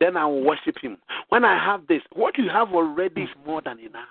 then 0.00 0.16
I 0.16 0.26
will 0.26 0.44
worship 0.44 0.76
Him. 0.80 0.98
When 1.28 1.44
I 1.44 1.62
have 1.62 1.86
this, 1.86 2.02
what 2.12 2.38
you 2.38 2.48
have 2.48 2.72
already 2.72 3.22
is 3.22 3.30
more 3.46 3.62
than 3.62 3.78
enough. 3.78 4.08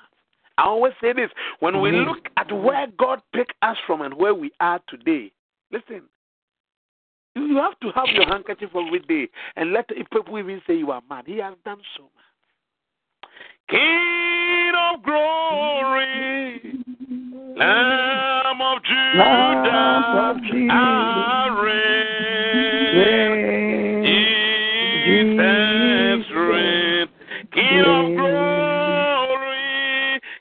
I 0.58 0.64
always 0.64 0.94
say 1.00 1.14
this 1.14 1.30
when 1.60 1.82
we 1.82 1.92
look 1.92 2.30
at 2.36 2.52
where 2.52 2.88
God 2.98 3.22
picked 3.34 3.54
us 3.62 3.78
from 3.86 4.02
and 4.02 4.14
where 4.16 4.34
we 4.34 4.52
are 4.60 4.80
today, 4.90 5.32
listen, 5.72 6.04
you 7.36 7.58
have 7.58 7.80
to 7.82 7.92
have 7.92 8.08
your 8.14 8.26
handkerchief 8.26 8.70
every 8.76 9.00
day 9.00 9.30
and 9.56 9.72
let 9.72 9.88
people 9.90 10.40
even 10.40 10.62
say 10.66 10.76
you 10.76 10.90
are 10.92 11.04
mad. 11.08 11.26
He 11.28 11.38
has 11.38 11.54
done 11.64 11.82
so 11.96 12.04
much. 12.04 12.12
King 13.70 14.72
of 14.94 15.04
glory, 15.04 16.62
Lamb 17.58 18.62
of 18.62 18.82
Judah, 18.82 19.92
I 20.72 21.48
reign. 21.66 22.08
Jesus 25.06 26.26
reign. 26.34 27.08
King 27.52 27.82
of 27.82 28.06
glory, 28.16 29.66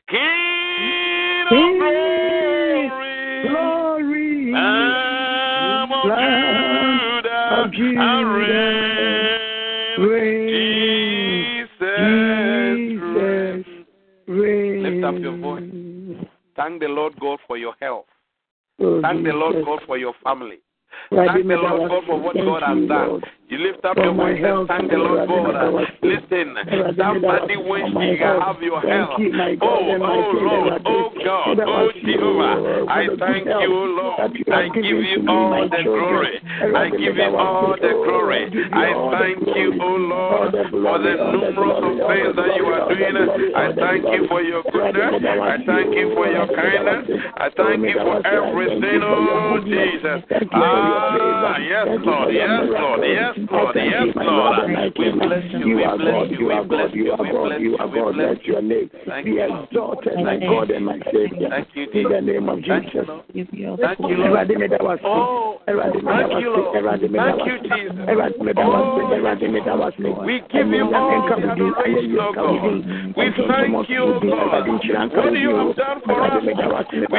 King 0.09 1.47
of 1.51 1.59
glory, 3.43 4.53
Lamb 4.53 5.91
of 5.93 6.05
Judah, 7.73 7.99
I 7.99 8.23
reign. 9.99 10.36
Up 15.07 15.15
your 15.21 15.37
voice. 15.39 16.27
Thank 16.57 16.81
the 16.81 16.89
Lord 16.89 17.15
God 17.21 17.39
for 17.47 17.57
your 17.57 17.75
health. 17.81 18.07
Oh, 18.81 19.01
Thank 19.03 19.25
the 19.25 19.33
Lord 19.33 19.65
God 19.65 19.81
for 19.87 19.97
your 19.97 20.15
family. 20.23 20.59
Thank 21.11 21.47
the 21.47 21.55
Lord 21.55 21.91
God 21.91 22.03
for 22.07 22.21
what 22.21 22.37
God 22.37 22.63
has 22.63 22.89
done. 22.89 23.23
You 23.49 23.59
lift 23.59 23.85
up 23.85 23.97
your 23.97 24.13
voice 24.13 24.43
and 24.43 24.67
thank 24.67 24.91
the 24.91 24.97
Lord 24.97 25.29
God. 25.29 25.87
Listen, 26.03 26.57
somebody 26.99 27.57
wish 27.57 27.87
you 27.95 28.19
have 28.19 28.61
your 28.61 28.81
help. 28.81 29.21
Oh, 29.63 29.87
oh 30.03 30.31
Lord, 30.35 30.83
oh 30.85 31.11
God, 31.25 31.61
oh 31.61 31.91
Jehovah, 32.03 32.87
I 32.91 33.07
thank 33.21 33.47
you, 33.47 33.71
oh 33.71 33.87
Lord. 33.95 34.35
I 34.51 34.67
give 34.75 34.85
you 34.85 35.25
all 35.29 35.69
the 35.69 35.83
glory. 35.85 36.43
I 36.75 36.91
give 36.91 37.17
you 37.17 37.37
all 37.39 37.77
the 37.81 37.93
glory. 38.03 38.51
I 38.73 38.91
thank 39.15 39.47
you, 39.47 39.79
oh 39.81 39.95
Lord, 39.95 40.51
for 40.51 40.99
the 40.99 41.15
numerous 41.15 41.87
of 41.87 41.95
things 42.11 42.35
that 42.35 42.51
you 42.57 42.67
are 42.67 42.89
doing. 42.91 43.55
I 43.55 43.73
thank 43.79 44.03
you 44.11 44.27
for 44.27 44.43
your 44.43 44.65
goodness. 44.65 45.23
I 45.23 45.57
thank 45.65 45.95
you 45.95 46.15
for 46.15 46.27
your 46.27 46.49
kindness. 46.49 47.23
I 47.37 47.51
thank 47.57 47.83
you 47.87 47.95
for 47.95 48.27
everything, 48.27 49.01
oh 49.05 49.61
Jesus. 49.63 50.25
Ah, 50.53 51.59
yes, 51.59 51.87
Lord, 52.03 52.35
yes, 52.35 52.63
Lord, 52.67 53.01
yes, 53.07 53.36
Lord. 53.51 53.77
Yes, 53.77 54.17
Lord. 54.17 54.69
We 54.97 55.11
bless 55.13 55.45
you. 55.53 55.77
We 55.77 55.83
bless 55.99 56.31
you. 56.31 56.49
We 56.49 56.55
bless 56.67 56.95
you. 56.95 57.05
We 57.19 57.31
bless 57.31 57.61
you. 57.61 57.77
We 57.77 58.01
bless 58.13 58.39
your 58.45 58.63
name. 58.63 58.91
Be 59.25 59.39
exalted, 59.41 60.17
my 60.25 60.37
God 60.37 60.71
and 60.71 60.85
my 60.87 60.99
Savior. 61.13 61.49
Thank 61.51 61.69
you, 61.75 61.87
In 61.93 62.09
the 62.09 62.21
name 62.21 62.49
of 62.49 62.59
Jesus. 62.63 62.71
Thank 62.73 62.95
you, 62.95 63.05
Lord. 63.07 63.27
Thank 63.81 63.99
you, 64.01 64.17
Lord. 64.17 64.51
Oh, 65.05 65.61
thank 65.67 66.41
you, 66.41 66.51
Lord. 66.57 66.85
Thank 67.13 67.47
you, 67.47 67.57
Jesus. 67.69 68.07
Oh, 68.59 68.99
we 70.25 70.41
give 70.53 70.69
you 70.69 70.95
all 70.95 71.29
the 71.29 71.51
adoration, 71.51 72.19
oh 72.21 72.33
God. 72.33 72.53
We 73.17 73.25
thank 73.49 73.89
you, 73.89 74.03
oh 74.03 74.21
God. 74.21 74.67
What 74.67 75.33
you 75.35 75.55
have 75.57 75.77
done 75.77 76.01
for 76.05 76.23
us, 76.23 76.43
we 76.43 76.55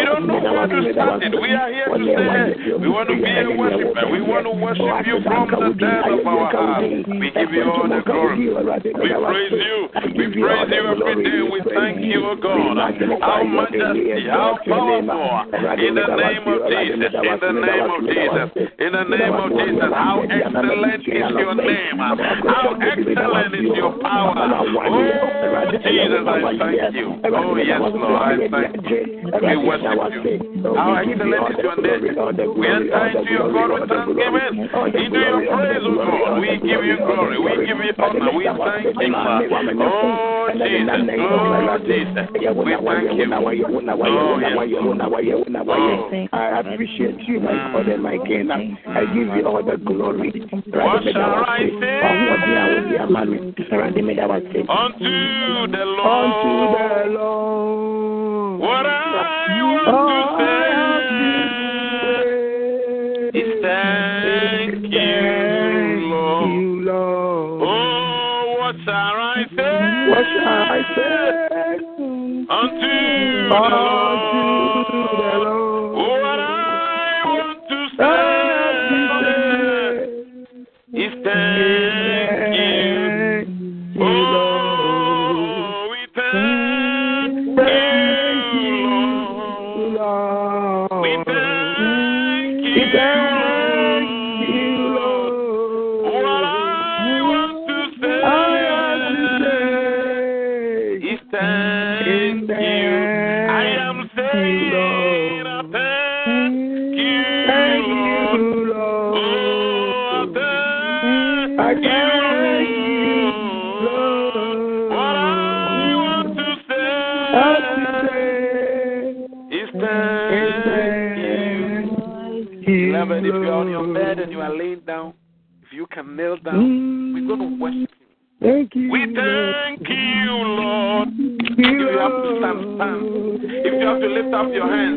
don't 0.05 0.27
know 0.27 0.39
where 0.41 0.67
to 0.67 0.93
start 0.93 1.23
it. 1.23 1.33
We 1.39 1.49
are 1.53 1.71
here 1.71 1.87
to 1.87 2.05
say, 2.05 2.77
we 2.79 2.87
want 2.89 3.09
to 3.09 3.15
be 3.15 3.29
a 3.29 3.49
worshiper. 3.57 4.07
We 4.11 4.21
want 4.21 4.45
to 4.45 4.51
worship 4.51 5.07
you 5.07 5.21
from 5.23 5.49
the 5.49 5.73
depth 5.77 6.06
of 6.11 6.27
our 6.27 6.81
we 6.81 7.31
give 7.31 7.51
you 7.51 7.63
all 7.63 7.87
the 7.87 8.01
glory. 8.05 8.49
We 8.49 9.09
praise 9.09 9.51
you. 9.51 9.89
We 10.15 10.25
praise 10.31 10.69
you 10.71 10.85
every 11.05 11.23
day. 11.23 11.41
We 11.43 11.59
thank 11.73 11.99
you, 12.01 12.25
O 12.25 12.31
oh 12.31 12.35
God. 12.35 12.77
Our 12.77 13.43
majesty, 13.43 14.27
how 14.29 14.57
powerful. 14.65 15.57
In 15.77 15.95
the 15.95 16.07
name 16.07 16.45
of 16.47 16.59
Jesus. 16.67 16.87
In 16.87 17.39
the 17.39 17.51
name 17.51 17.89
of 17.89 18.01
Jesus. 18.05 18.47
In 18.79 18.91
the 18.93 19.03
name 19.03 19.33
of 19.33 19.49
Jesus. 19.51 19.89
How 19.93 20.21
excellent 20.23 21.01
is 21.07 21.27
your 21.37 21.55
name. 21.55 21.97
How 21.97 22.77
excellent 22.81 23.55
is 23.55 23.71
your 23.75 23.91
power. 23.99 24.35
Oh, 24.37 25.71
Jesus, 25.83 26.23
I 26.23 26.41
oh, 26.41 26.57
thank 26.57 26.95
you. 26.95 27.07
Oh, 27.25 27.55
yes, 27.57 27.79
Lord, 27.79 28.21
I 28.21 28.47
thank 28.47 28.89
you. 28.89 29.27
We 29.41 29.55
worship 29.57 29.97
you. 30.23 30.73
How 30.75 30.95
excellent 30.95 31.45
is 31.51 31.63
your 31.63 31.77
name. 31.81 32.57
We 32.57 32.67
enter 32.67 33.07
into 33.07 33.31
your 33.31 33.51
God 33.51 33.69
with 33.79 33.89
thanksgiving. 33.89 34.67
Into 34.67 35.19
your 35.19 35.41
praise, 35.47 35.85
O 35.85 35.96
God. 35.97 36.39
We 36.41 36.57
give 36.61 36.83
you 36.85 36.97
glory. 36.97 37.37
We 37.39 37.65
give 37.65 37.77
you 37.77 37.93
honor. 37.97 38.31
We 38.35 38.45
thank 38.45 38.97
you. 38.97 39.15
Oh, 39.81 40.49
Jesus. 40.53 41.01
Oh, 41.19 41.77
Jesus. 41.85 42.27
We 42.33 42.71
thank 42.85 43.11
you. 43.17 43.25
Oh, 44.05 44.37
yes. 44.39 44.53
Oh. 45.69 46.27
I 46.31 46.59
appreciate 46.59 47.19
you, 47.27 47.39
my 47.39 47.51
mm. 47.51 47.73
God 47.73 47.87
and 47.87 48.03
my 48.03 48.17
King. 48.25 48.49
I 48.51 48.53
mm. 48.57 49.13
give 49.13 49.27
you 49.35 49.43
all 49.47 49.63
the 49.63 49.77
glory. 49.77 50.31
What 50.67 51.03
shall 51.11 51.35
I 51.45 51.59
say? 51.79 52.01
Unto 54.69 55.07
the 55.71 55.83
Lord. 55.85 56.23
Unto 56.23 56.51
the 56.77 56.87
Lord. 57.19 58.59
What 58.61 58.85
I 58.85 58.89
want 59.85 60.07
to 60.09 60.19
say. 63.31 63.39
He 63.39 63.41
stands. 63.59 64.16
shall 68.87 68.95
I? 68.95 69.45
What 70.09 70.25
shall 70.31 70.47
I 70.47 70.81
say? 70.95 71.47
Unto 72.49 72.95
the 73.49 73.59
Lord. 73.59 75.46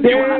There 0.02 0.39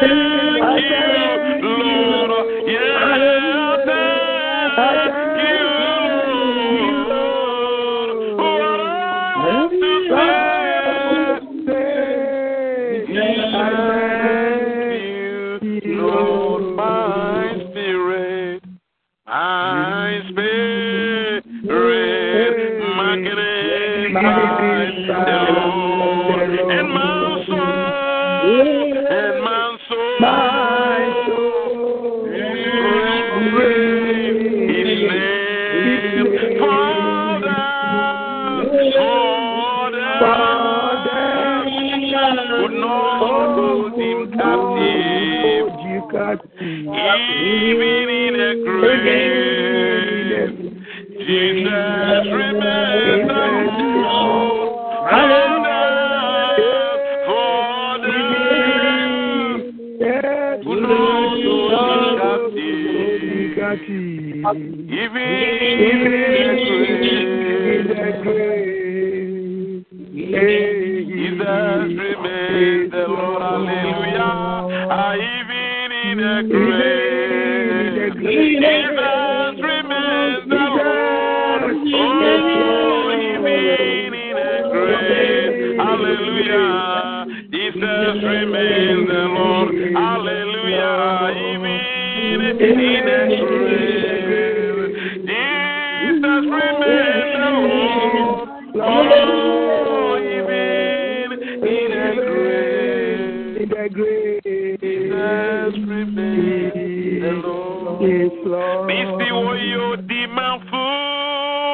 دل 0.00 0.47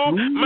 Oh, 0.07 0.15
yeah. 0.17 0.45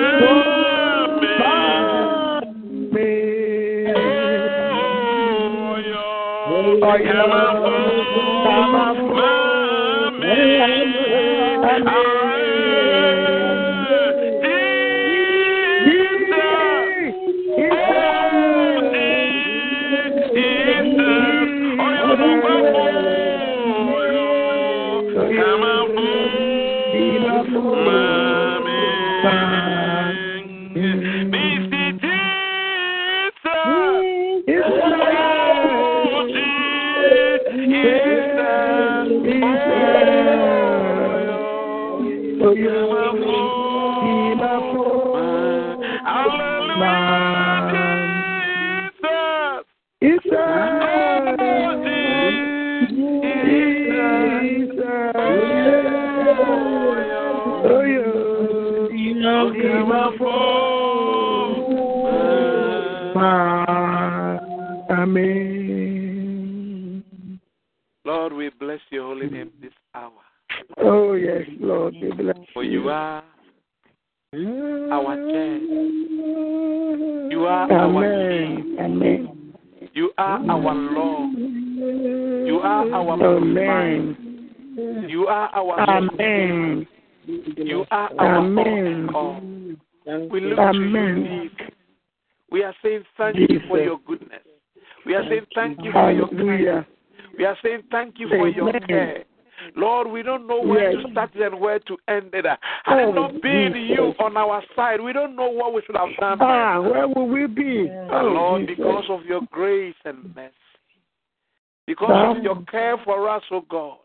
Are 93.29 93.35
saying 93.35 93.49
thank 93.49 93.63
you 93.63 93.69
for 93.69 93.79
your 93.79 93.99
goodness. 94.07 94.41
We 95.07 95.15
are 95.15 95.25
saying 95.29 95.47
thank 95.55 95.85
you 95.85 95.93
for 95.93 96.13
your 96.13 96.29
kindness. 96.29 96.87
We 97.39 97.45
are 97.45 97.57
saying 97.63 97.83
thank 97.91 98.19
you 98.19 98.29
for 98.29 98.49
your 98.49 98.73
care. 98.81 99.25
Lord, 99.77 100.09
we 100.09 100.23
don't 100.23 100.47
know 100.47 100.61
where 100.61 100.93
Yes. 100.93 101.05
to 101.05 101.11
start 101.13 101.35
and 101.35 101.61
where 101.61 101.79
to 101.81 101.99
end 102.09 102.31
it. 102.33 102.47
Had 102.47 102.59
Oh, 102.89 103.09
it 103.11 103.15
not 103.15 103.41
been 103.41 103.73
Jesus. 103.75 103.97
you 103.99 104.25
on 104.25 104.37
our 104.37 104.63
side, 104.77 105.01
we 105.01 105.13
don't 105.13 105.35
know 105.37 105.49
what 105.49 105.75
we 105.75 105.83
should 105.83 105.97
have 105.97 106.15
done. 106.19 106.39
Ah, 106.41 106.81
where 106.81 107.09
will 107.09 107.27
we 107.27 107.47
be? 107.47 107.89
And 107.89 108.11
Oh, 108.13 108.23
Lord, 108.23 108.67
Jesus. 108.67 108.77
because 108.77 109.11
of 109.11 109.25
your 109.27 109.43
grace 109.51 109.97
and 110.05 110.35
mercy, 110.35 110.55
because 111.87 112.37
of 112.37 112.43
your 112.43 112.63
care 112.71 112.99
for 112.99 113.29
us, 113.29 113.43
oh 113.51 113.63
God, 113.63 113.99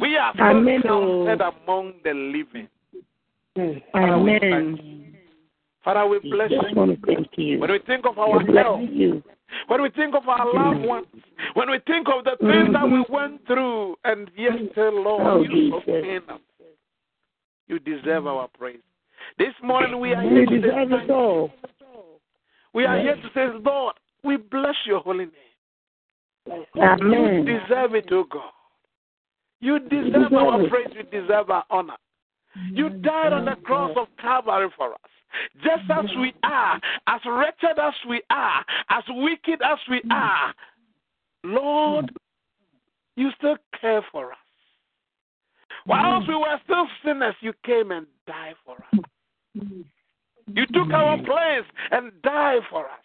we 0.00 0.16
are 0.16 0.32
still 0.34 0.82
counted 0.82 1.40
among 1.40 1.94
the 2.02 2.14
living. 2.14 2.68
Amen. 3.94 5.07
Father, 5.88 6.06
we 6.06 6.18
bless 6.18 6.50
you. 6.50 6.60
want 6.76 7.00
to 7.00 7.06
thank 7.06 7.28
you. 7.38 7.58
When 7.60 7.72
we 7.72 7.78
think 7.86 8.04
of 8.04 8.18
our 8.18 8.36
We 8.36 8.44
bless 8.44 8.62
health, 8.62 8.80
you. 8.92 9.22
when 9.68 9.80
we 9.80 9.88
think 9.88 10.14
of 10.14 10.28
our 10.28 10.44
mm. 10.44 10.54
loved 10.54 10.86
ones, 10.86 11.06
when 11.54 11.70
we 11.70 11.78
think 11.86 12.08
of 12.14 12.24
the 12.24 12.32
mm. 12.32 12.52
things 12.52 12.74
that 12.74 12.84
we 12.84 13.02
went 13.08 13.46
through, 13.46 13.96
and 14.04 14.30
yet 14.36 14.52
still, 14.72 15.02
Lord, 15.02 15.22
Oh, 15.24 15.42
you 15.42 15.72
sustain 15.78 16.20
us. 16.28 16.40
You 17.68 17.78
deserve 17.78 18.26
our 18.26 18.48
praise. 18.48 18.80
This 19.38 19.54
morning 19.62 19.98
we 19.98 20.12
are 20.12 20.20
here 20.20 20.44
to 20.44 20.50
say 20.50 20.60
deserve 20.60 20.90
thank 20.90 21.04
it 21.04 21.10
all. 21.10 21.52
We 22.74 22.84
are 22.84 23.00
here 23.00 23.16
to 23.16 23.28
say, 23.34 23.46
Lord, 23.64 23.94
we 24.22 24.36
bless 24.36 24.74
your 24.84 25.00
holy 25.00 25.24
name. 25.24 26.64
Amen. 26.76 27.46
You 27.46 27.60
deserve 27.60 27.94
it, 27.94 28.08
oh 28.12 28.24
God. 28.30 28.52
You 29.60 29.78
deserve 29.78 30.12
deserve 30.12 30.32
our 30.34 30.62
it. 30.64 30.70
praise. 30.70 30.88
You 30.94 31.02
deserve 31.04 31.48
our 31.48 31.64
honor. 31.70 31.96
You 32.72 32.90
died 32.90 33.32
on 33.32 33.46
the 33.46 33.56
cross 33.64 33.92
of 33.96 34.08
Calvary 34.20 34.68
for 34.76 34.92
us. 34.92 35.00
Just 35.62 35.90
as 35.90 36.06
we 36.18 36.32
are, 36.42 36.80
as 37.06 37.20
wretched 37.26 37.78
as 37.78 37.94
we 38.08 38.22
are, 38.30 38.64
as 38.90 39.04
wicked 39.08 39.60
as 39.62 39.78
we 39.88 40.02
are, 40.10 40.54
Lord, 41.44 42.10
you 43.16 43.30
still 43.36 43.56
care 43.80 44.04
for 44.10 44.32
us. 44.32 44.38
Whilst 45.86 46.28
we 46.28 46.34
were 46.34 46.60
still 46.64 46.86
sinners, 47.04 47.34
you 47.40 47.52
came 47.64 47.90
and 47.92 48.06
died 48.26 48.54
for 48.64 48.76
us. 48.76 49.00
You 50.54 50.66
took 50.72 50.92
our 50.92 51.16
place 51.18 51.66
and 51.90 52.10
died 52.22 52.62
for 52.70 52.84
us. 52.84 53.00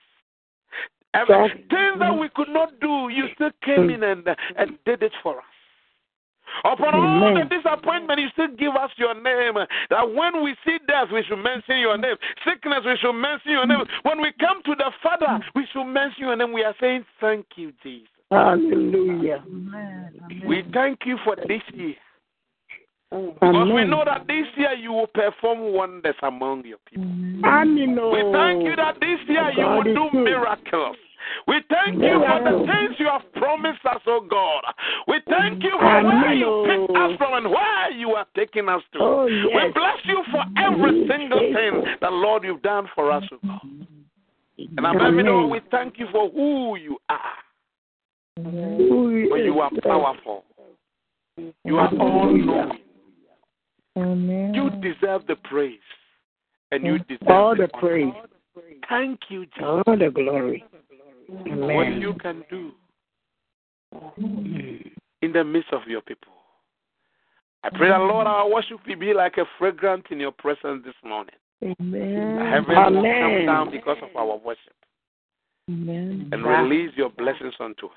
And 1.14 1.28
things 1.70 2.00
that 2.00 2.18
we 2.18 2.30
could 2.36 2.50
not 2.50 2.80
do, 2.80 3.10
you 3.10 3.26
still 3.36 3.52
came 3.64 3.90
in 3.90 4.04
and, 4.04 4.28
and 4.58 4.78
did 4.86 5.04
it 5.04 5.12
for 5.22 5.38
us. 5.38 5.53
Upon 6.64 6.96
all 6.96 7.34
the 7.34 7.46
disappointment, 7.50 8.20
you 8.20 8.30
still 8.34 8.48
give 8.58 8.76
us 8.76 8.92
your 8.98 9.14
name. 9.16 9.56
That 9.90 10.14
when 10.14 10.44
we 10.44 10.56
see 10.66 10.78
death, 10.88 11.08
we 11.12 11.24
should 11.24 11.42
mention 11.42 11.80
your 11.80 11.98
name. 11.98 12.16
Sickness, 12.46 12.82
we 12.86 12.98
should 12.98 13.14
mention 13.14 13.52
your 13.52 13.66
name. 13.66 13.86
When 14.04 14.22
we 14.22 14.32
come 14.40 14.62
to 14.64 14.76
the 14.76 14.92
Father, 15.02 15.44
we 15.56 15.68
should 15.74 15.86
mention 15.86 16.24
your 16.24 16.36
name. 16.36 16.54
We 16.54 16.64
are 16.64 16.76
saying, 16.80 17.06
Thank 17.20 17.46
you, 17.56 17.74
Jesus. 17.82 18.08
Hallelujah. 18.32 19.44
We 20.48 20.64
thank 20.74 21.00
you 21.06 21.18
for 21.24 21.36
this 21.36 21.62
year. 21.74 21.96
Because 23.12 23.72
we 23.72 23.86
know 23.86 24.04
that 24.06 24.26
this 24.28 24.48
year 24.58 24.74
you 24.74 24.92
will 24.92 25.08
perform 25.08 25.74
wonders 25.74 26.16
among 26.24 26.66
your 26.66 26.80
people. 26.90 27.04
Amen. 27.04 27.96
We 27.96 28.34
thank 28.34 28.64
you 28.64 28.76
that 28.76 28.96
this 29.00 29.20
year 29.28 29.52
you 29.52 29.66
will 29.66 29.84
do 29.84 30.10
good. 30.12 30.24
miracles. 30.24 30.98
We 31.48 31.62
thank 31.70 32.02
you 32.02 32.20
for 32.20 32.40
the 32.44 32.66
things 32.66 32.96
you 33.00 33.08
have 33.08 33.32
promised 33.34 33.86
us, 33.86 34.02
oh 34.08 34.26
God. 34.30 34.64
We 35.08 35.20
thank 35.30 35.64
you 35.64 35.72
for 35.72 36.04
where 36.04 36.34
you 36.34 36.66
picked 36.68 36.98
us 36.98 37.18
from 37.18 37.34
and 37.34 37.50
where 37.50 37.92
you 37.92 38.12
are 38.12 38.26
taking 38.36 38.70
us 38.70 38.82
to. 38.94 39.00
Oh, 39.02 39.26
We 39.26 39.72
bless 39.74 40.00
you 40.06 40.24
for 40.32 40.44
every 40.58 41.08
single 41.08 41.40
thing 41.40 41.84
that, 42.02 42.12
Lord, 42.12 42.44
you've 42.44 42.62
done 42.62 42.88
for 42.96 43.12
us, 43.12 43.24
oh 43.32 43.40
God. 43.46 43.88
And 44.58 44.86
above 44.86 45.16
it 45.16 45.28
all, 45.28 45.50
we 45.50 45.62
thank 45.72 45.98
you 45.98 46.08
for 46.12 46.30
who 46.30 46.78
you 46.78 46.98
are. 47.10 47.20
For 48.36 49.38
you 49.38 49.60
are 49.60 49.72
powerful. 49.82 50.44
You 51.64 51.78
are 51.78 51.90
all 52.00 52.36
knowing. 52.36 52.80
Amen. 53.96 54.54
You 54.54 54.70
deserve 54.82 55.26
the 55.28 55.36
praise. 55.36 55.80
And 56.72 56.86
you 56.86 56.98
deserve 57.00 57.30
all 57.30 57.56
the 57.56 57.64
the 57.64 57.68
praise, 57.80 58.14
Thank 58.90 59.20
you, 59.30 59.46
Jesus, 59.46 59.84
all 59.86 59.98
the 59.98 60.10
glory. 60.10 60.64
For 61.28 61.76
what 61.76 61.94
you 61.94 62.14
can 62.22 62.44
do 62.50 62.72
in 65.22 65.32
the 65.32 65.44
midst 65.44 65.72
of 65.72 65.82
your 65.88 66.02
people. 66.02 66.34
I 67.64 67.70
pray 67.70 67.90
that, 67.90 68.00
Lord, 68.00 68.28
our 68.28 68.50
worship 68.50 68.80
will 68.86 69.00
be 69.00 69.14
like 69.14 69.38
a 69.38 69.46
fragrance 69.58 70.04
in 70.12 70.20
your 70.20 70.32
presence 70.32 70.84
this 70.84 70.96
morning. 71.04 71.36
Amen. 71.64 72.40
Heaven 72.52 72.96
will 72.96 73.04
come 73.04 73.46
down 73.46 73.72
because 73.72 73.98
of 74.02 74.14
our 74.18 74.38
worship 74.38 74.74
Amen. 75.70 76.30
and 76.34 76.44
release 76.44 76.92
your 76.98 77.10
blessings 77.10 77.54
unto 77.60 77.86
us. 77.86 77.92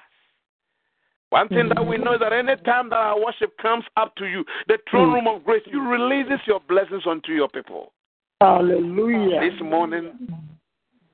One 1.31 1.49
thing 1.49 1.69
that 1.75 1.85
we 1.85 1.99
know 1.99 2.15
is 2.15 2.21
that 2.21 2.33
any 2.33 2.55
time 2.63 2.91
that 2.91 2.97
our 2.97 3.19
worship 3.19 3.59
comes 3.59 3.85
up 3.97 4.15
to 4.17 4.27
you, 4.27 4.45
the 4.69 4.79
throne 4.89 5.09
mm. 5.09 5.15
room 5.15 5.27
of 5.27 5.45
grace, 5.45 5.63
you 5.67 5.83
releases 5.83 6.39
your 6.47 6.61
blessings 6.69 7.03
unto 7.05 7.33
your 7.33 7.49
people. 7.49 7.93
Hallelujah. 8.41 9.41
This 9.41 9.61
morning, 9.61 10.13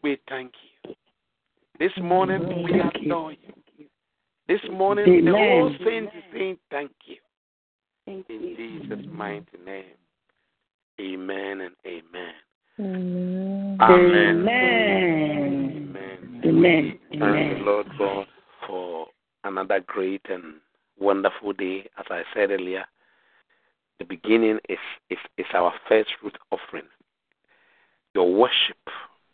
we 0.02 0.18
thank 0.28 0.52
you. 0.62 0.71
This 1.78 1.92
morning, 2.00 2.64
we 2.64 2.80
adore 2.80 3.32
you. 3.32 3.86
This 4.48 4.60
morning, 4.70 5.24
the 5.24 5.32
whole 5.32 5.74
saints 5.84 6.12
is 6.16 6.22
saying 6.32 6.58
thank 6.70 6.92
you. 7.06 7.16
In 8.06 8.24
Jesus' 8.28 9.06
mighty 9.10 9.46
name. 9.64 9.84
Amen 11.00 11.60
and 11.62 11.74
amen. 11.86 12.34
Amen. 12.78 13.78
Amen. 13.80 14.46
Amen. 14.46 15.92
Amen. 15.94 16.42
Amen. 16.44 17.00
Thank 17.10 17.58
the 17.58 17.64
Lord 17.64 17.86
God 17.98 18.26
for 18.66 19.06
another 19.44 19.80
great 19.86 20.22
and 20.28 20.54
wonderful 20.98 21.52
day. 21.52 21.88
As 21.98 22.06
I 22.10 22.22
said 22.34 22.50
earlier, 22.50 22.84
the 23.98 24.04
beginning 24.04 24.58
is, 24.68 24.78
is, 25.10 25.18
is 25.38 25.46
our 25.54 25.72
first 25.88 26.10
fruit 26.20 26.36
offering. 26.50 26.88
Your 28.14 28.32
worship, 28.32 28.76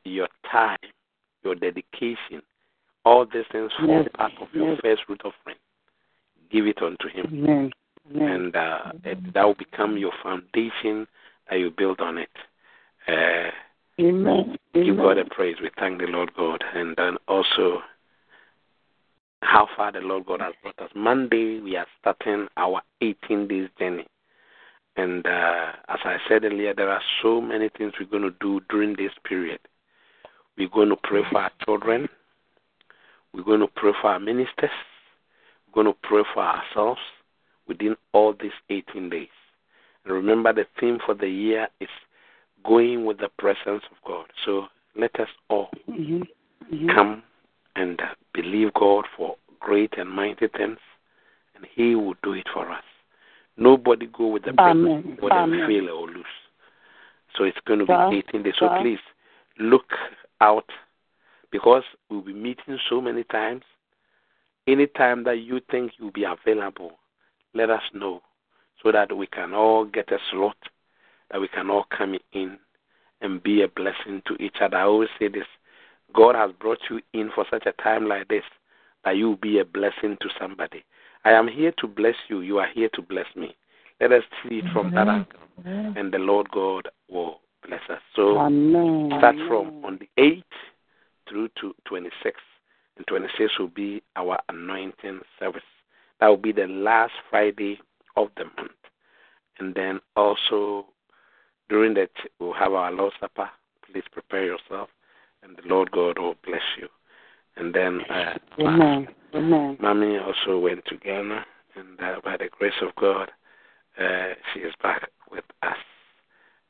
your 0.05 0.29
time, 0.51 0.79
your 1.43 1.55
dedication, 1.55 2.43
all 3.05 3.25
these 3.27 3.45
things 3.53 3.71
form 3.79 3.91
Yes. 3.91 4.09
part 4.15 4.33
of 4.41 4.49
your 4.55 4.71
Yes. 4.73 4.81
first 4.83 5.05
fruit 5.05 5.21
offering. 5.25 5.57
Give 6.51 6.67
it 6.67 6.81
unto 6.83 7.09
Him. 7.09 7.27
Amen. 7.27 7.73
Amen. 8.11 8.29
and 8.31 8.57
uh, 8.57 8.93
it, 9.05 9.35
that 9.35 9.45
will 9.45 9.55
become 9.55 9.99
your 9.99 10.13
foundation 10.23 11.07
that 11.51 11.57
you 11.59 11.71
build 11.71 12.01
on 12.01 12.17
it. 12.19 12.31
Uh, 13.07 13.51
Amen. 14.01 14.57
give 14.73 14.97
God 14.97 15.19
a 15.19 15.25
praise. 15.27 15.57
We 15.61 15.71
thank 15.79 15.99
the 16.01 16.07
Lord 16.07 16.33
God, 16.35 16.63
and 16.75 16.97
then 16.97 17.17
also 17.27 17.83
how 19.43 19.69
far 19.77 19.93
the 19.93 20.01
Lord 20.01 20.27
God 20.27 20.41
has 20.41 20.55
brought 20.63 20.79
us. 20.79 20.91
Monday 20.95 21.61
we 21.61 21.77
are 21.77 21.87
starting 22.01 22.49
our 22.57 22.81
18 23.03 23.47
days 23.49 23.69
journey, 23.79 24.07
and 24.97 25.27
uh, 25.27 25.73
as 25.89 25.99
I 26.05 26.17
said 26.29 26.45
earlier, 26.45 26.75
there 26.75 26.91
are 26.91 27.03
so 27.23 27.41
many 27.41 27.69
things 27.77 27.93
we're 28.01 28.07
going 28.07 28.23
to 28.31 28.37
do 28.41 28.61
during 28.71 28.97
this 28.97 29.13
period. 29.25 29.61
We're 30.59 30.69
going 30.69 30.89
to 30.89 30.97
pray 30.97 31.23
for 31.31 31.41
our 31.41 31.53
children. 31.65 32.09
We're 33.33 33.45
going 33.45 33.61
to 33.61 33.69
pray 33.69 33.93
for 34.01 34.11
our 34.11 34.19
ministers. 34.19 34.71
We're 35.69 35.85
going 35.85 35.95
to 35.95 35.99
pray 36.03 36.23
for 36.35 36.43
ourselves 36.43 37.01
within 37.69 37.97
all 38.13 38.35
these 38.41 38.51
18 38.69 39.09
days. 39.09 39.29
And 40.05 40.13
remember, 40.13 40.53
the 40.53 40.67
theme 40.81 40.99
for 41.07 41.15
the 41.15 41.29
year 41.29 41.69
is 41.81 41.89
going 42.65 43.05
with 43.05 43.19
the 43.19 43.29
presence 43.39 43.85
of 43.91 43.97
God. 44.05 44.27
So 44.45 44.67
let 44.97 45.15
us 45.21 45.29
all 45.49 45.71
Mhm. 45.87 46.27
Mhm. 46.73 46.89
come 46.93 47.23
and 47.77 48.03
believe 48.33 48.75
God 48.75 49.07
for 49.17 49.37
great 49.61 49.97
and 49.97 50.11
mighty 50.11 50.49
things, 50.49 50.81
and 51.55 51.65
He 51.67 51.95
will 51.95 52.17
do 52.25 52.33
it 52.33 52.49
for 52.49 52.69
us. 52.69 52.85
Nobody 53.57 54.07
go 54.07 54.27
with 54.27 54.43
the 54.43 54.55
person 54.55 55.17
whether 55.21 55.37
Amen. 55.37 55.67
fail 55.69 55.89
or 55.91 56.09
lose. 56.09 56.27
So 57.37 57.45
it's 57.45 57.61
going 57.61 57.79
to 57.81 57.87
be 57.87 58.17
18 58.17 58.43
days. 58.43 58.57
So 58.57 58.69
please 58.81 59.01
look 59.59 59.97
out 60.41 60.71
because 61.51 61.83
we'll 62.11 62.23
be 62.23 62.33
meeting 62.33 62.79
so 62.89 63.01
many 63.01 63.25
times. 63.25 63.63
Anytime 64.67 65.25
that 65.25 65.39
you 65.39 65.61
think 65.71 65.93
you'll 65.99 66.11
be 66.11 66.25
available, 66.25 66.93
let 67.55 67.71
us 67.71 67.83
know 67.95 68.21
so 68.83 68.93
that 68.93 69.17
we 69.17 69.27
can 69.27 69.55
all 69.55 69.85
get 69.85 70.13
a 70.13 70.19
slot, 70.31 70.57
that 71.31 71.41
we 71.41 71.49
can 71.49 71.71
all 71.71 71.87
come 71.97 72.17
in 72.33 72.59
and 73.21 73.43
be 73.43 73.63
a 73.63 73.69
blessing 73.69 74.23
to 74.27 74.35
each 74.43 74.57
other. 74.61 74.77
I 74.77 74.83
always 74.83 75.09
say 75.19 75.29
this 75.29 75.47
God 76.15 76.35
has 76.35 76.53
brought 76.61 76.79
you 76.91 77.01
in 77.13 77.31
for 77.35 77.45
such 77.51 77.67
a 77.67 77.73
time 77.83 78.07
like 78.07 78.29
this 78.29 78.45
that 79.05 79.17
you 79.17 79.29
will 79.29 79.37
be 79.37 79.59
a 79.59 79.65
blessing 79.65 80.17
to 80.21 80.29
somebody. 80.39 80.85
I 81.25 81.33
am 81.33 81.49
here 81.49 81.73
to 81.79 81.87
bless 81.87 82.15
you. 82.29 82.41
You 82.41 82.59
are 82.59 82.69
here 82.73 82.89
to 82.95 83.03
bless 83.03 83.27
me. 83.37 83.57
Let 84.01 84.13
us 84.13 84.23
see 84.43 84.59
it 84.59 84.65
from 84.73 84.95
that 84.95 85.09
angle, 85.09 85.41
and 85.65 86.13
the 86.13 86.19
Lord 86.19 86.49
God 86.51 86.89
will 87.11 87.41
bless 87.69 87.83
us. 87.91 88.01
So 88.17 88.39
Amen. 88.39 89.13
start 89.19 89.37
from 89.47 89.85
on 89.85 89.99
the 90.01 90.09
8th 90.21 90.43
through 91.29 91.49
to 91.61 91.75
26th, 91.91 92.33
and 92.97 93.07
26th 93.07 93.59
will 93.59 93.69
be 93.69 94.03
our 94.17 94.39
anointing 94.49 95.21
service. 95.39 95.63
That 96.21 96.29
will 96.29 96.37
be 96.37 96.53
the 96.53 96.67
last 96.67 97.13
Friday 97.31 97.79
of 98.17 98.29
the 98.37 98.45
month, 98.45 98.73
and 99.59 99.75
then 99.75 100.01
also 100.17 100.87
during 101.69 101.95
that 101.95 102.11
we'll 102.41 102.55
have 102.55 102.73
our 102.73 102.91
Lord's 102.91 103.17
Supper. 103.21 103.49
Please 103.91 104.05
prepare 104.11 104.45
yourself, 104.45 104.89
and 105.43 105.57
the 105.57 105.69
Lord 105.69 105.91
God 105.91 106.19
will 106.19 106.35
bless 106.45 106.63
you. 106.79 106.89
And 107.57 107.75
then 107.75 108.01
uh, 108.11 108.35
Amen. 108.61 109.09
Amen. 109.35 109.77
Mommy 109.81 110.19
also 110.19 110.59
went 110.59 110.85
to 110.87 110.97
Ghana, 110.97 111.45
and 111.77 112.01
uh, 112.01 112.21
by 112.25 112.37
the 112.37 112.49
grace 112.51 112.81
of 112.83 112.95
God, 112.97 113.31
uh, 114.01 114.35
she 114.53 114.61
is 114.61 114.73
back 114.83 115.11
with 115.31 115.45
us. 115.63 115.77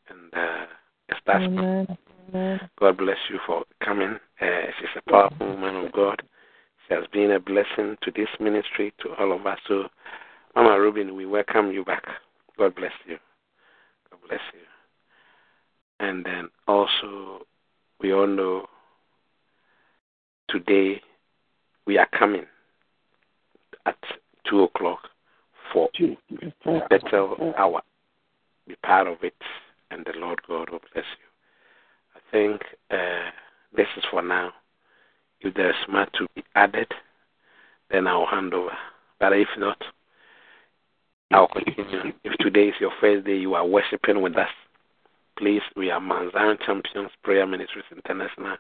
And 0.09 0.32
uh, 0.34 0.66
that's 1.09 1.45
Amen. 1.45 1.99
God 2.79 2.99
bless 2.99 3.17
you 3.31 3.39
for 3.47 3.65
coming. 3.83 4.19
Uh, 4.41 4.47
she's 4.79 4.89
a 4.97 5.11
powerful 5.11 5.49
woman 5.49 5.77
of 5.77 5.93
God. 5.93 6.23
She 6.87 6.95
has 6.95 7.05
been 7.13 7.33
a 7.33 7.41
blessing 7.41 7.97
to 8.03 8.11
this 8.15 8.29
ministry, 8.41 8.93
to 9.03 9.15
all 9.19 9.33
of 9.33 9.47
us. 9.47 9.59
So, 9.67 9.89
Mama 10.55 10.79
Rubin, 10.79 11.15
we 11.15 11.27
welcome 11.27 11.73
you 11.73 11.85
back. 11.85 12.05
God 12.59 12.75
bless 12.75 12.93
you. 13.07 13.17
God 14.11 14.21
bless 14.29 14.41
you. 14.53 14.61
And 16.01 16.25
then 16.25 16.49
also, 16.67 17.41
we 18.01 18.13
all 18.13 18.27
know 18.27 18.67
today 20.49 21.01
we 21.87 21.99
are 21.99 22.09
coming 22.19 22.45
at 23.87 23.97
2 24.49 24.65
o'clock 24.65 25.01
for 25.73 25.89
Bethel 26.91 27.55
Hour. 27.57 27.83
Be 28.67 28.77
part 28.85 29.09
of 29.09 29.17
it, 29.23 29.35
and 29.91 30.05
the 30.05 30.18
Lord 30.18 30.41
God 30.47 30.70
will 30.70 30.80
bless 30.93 31.05
you. 31.18 31.28
I 32.14 32.20
think 32.30 32.62
uh, 32.91 33.30
this 33.76 33.86
is 33.97 34.05
for 34.11 34.22
now. 34.22 34.53
If 35.41 35.55
there's 35.55 35.74
more 35.89 36.07
to 36.14 36.26
be 36.34 36.43
added, 36.55 36.89
then 37.91 38.07
I'll 38.07 38.26
hand 38.26 38.55
over. 38.55 38.76
But 39.20 39.32
if 39.32 39.49
not, 39.57 39.80
I'll 41.30 41.49
continue. 41.49 42.12
If 42.24 42.39
today 42.39 42.68
is 42.68 42.74
your 42.80 42.93
first 43.01 43.26
day, 43.26 43.36
you 43.36 43.55
are 43.55 43.66
worshiping 43.66 44.22
with 44.22 44.36
us. 44.36 44.49
Please, 45.36 45.62
we 45.76 45.91
are 45.91 46.01
Mount 46.01 46.34
Champions 46.66 47.11
Prayer 47.22 47.47
Ministries 47.47 47.84
International. 47.93 48.57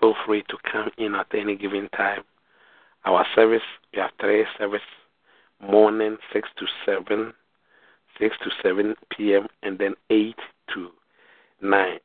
Feel 0.00 0.14
free 0.26 0.42
to 0.48 0.56
come 0.70 0.90
in 0.98 1.14
at 1.14 1.26
any 1.32 1.56
given 1.56 1.88
time. 1.96 2.22
Our 3.04 3.24
service, 3.34 3.62
we 3.94 4.00
have 4.00 4.10
three 4.20 4.44
service 4.58 4.80
morning 5.60 6.16
6 6.32 6.48
to 6.58 6.66
7, 6.84 7.32
6 8.18 8.36
to 8.44 8.50
7 8.62 8.94
p.m., 9.10 9.46
and 9.62 9.78
then 9.78 9.94
8 10.10 10.34
to 10.74 10.90
9. 11.60 11.98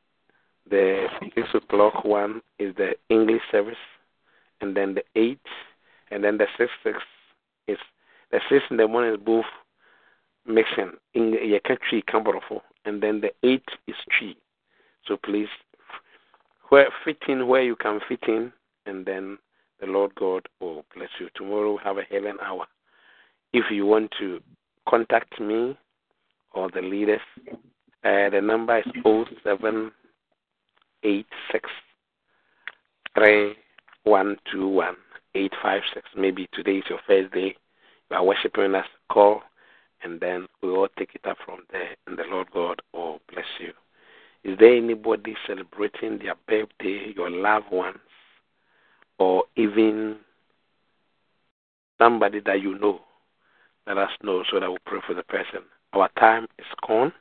The 0.70 1.06
6 1.34 1.48
o'clock 1.54 2.04
one 2.04 2.42
is 2.58 2.74
the 2.76 2.94
English 3.08 3.42
service, 3.50 3.74
and 4.60 4.76
then 4.76 4.94
the 4.94 5.04
8, 5.16 5.38
and 6.10 6.22
then 6.22 6.38
the 6.38 6.46
6 6.56 6.70
6 6.84 6.98
is 7.68 7.78
the 8.30 8.40
6 8.48 8.64
in 8.70 8.76
the 8.76 8.88
morning 8.88 9.14
is 9.14 9.20
both 9.20 9.44
mixing 10.46 10.92
in 11.14 11.32
your 11.32 11.60
country, 11.60 12.02
and 12.84 13.02
then 13.02 13.20
the 13.20 13.30
8 13.42 13.62
is 13.86 13.94
tree. 14.18 14.36
So 15.06 15.16
please, 15.16 15.48
where 16.68 16.88
fit 17.04 17.18
in 17.28 17.48
where 17.48 17.62
you 17.62 17.76
can 17.76 18.00
fit 18.08 18.22
in, 18.28 18.52
and 18.86 19.04
then 19.04 19.38
the 19.80 19.86
Lord 19.86 20.14
God 20.14 20.48
will 20.60 20.84
bless 20.94 21.10
you. 21.20 21.28
Tomorrow 21.34 21.72
we 21.72 21.78
have 21.84 21.98
a 21.98 22.04
Helen 22.04 22.38
hour. 22.40 22.66
If 23.52 23.64
you 23.70 23.84
want 23.84 24.12
to 24.18 24.40
contact 24.88 25.40
me 25.40 25.76
or 26.54 26.70
the 26.70 26.82
leaders, 26.82 27.20
uh, 28.04 28.30
the 28.30 28.40
number 28.42 28.78
is 28.78 28.84
0786 29.04 31.70
3121 33.14 34.96
856. 35.34 36.08
Maybe 36.16 36.48
today 36.52 36.78
is 36.78 36.84
your 36.88 37.00
first 37.06 37.32
day. 37.32 37.54
You 38.10 38.16
are 38.16 38.24
worshiping 38.24 38.74
us. 38.74 38.86
Call, 39.10 39.42
and 40.02 40.20
then 40.20 40.46
we 40.62 40.70
all 40.70 40.88
take 40.98 41.14
it 41.14 41.26
up 41.26 41.36
from 41.44 41.60
there, 41.70 41.94
and 42.06 42.18
the 42.18 42.24
Lord 42.30 42.48
God 42.52 42.80
will 42.92 43.20
bless 43.30 43.46
you. 43.60 43.72
Is 44.44 44.58
there 44.58 44.76
anybody 44.76 45.36
celebrating 45.46 46.18
their 46.18 46.34
birthday, 46.48 47.12
your 47.14 47.30
loved 47.30 47.70
ones, 47.70 47.98
or 49.18 49.44
even 49.56 50.16
somebody 51.98 52.40
that 52.40 52.60
you 52.60 52.78
know 52.78 53.00
let 53.86 53.98
us 53.98 54.10
know 54.22 54.42
so 54.50 54.60
that 54.60 54.70
we 54.70 54.76
pray 54.84 55.00
for 55.06 55.14
the 55.14 55.22
person. 55.24 55.62
Our 55.92 56.08
time 56.18 56.46
is 56.58 56.66
gone, 56.86 57.12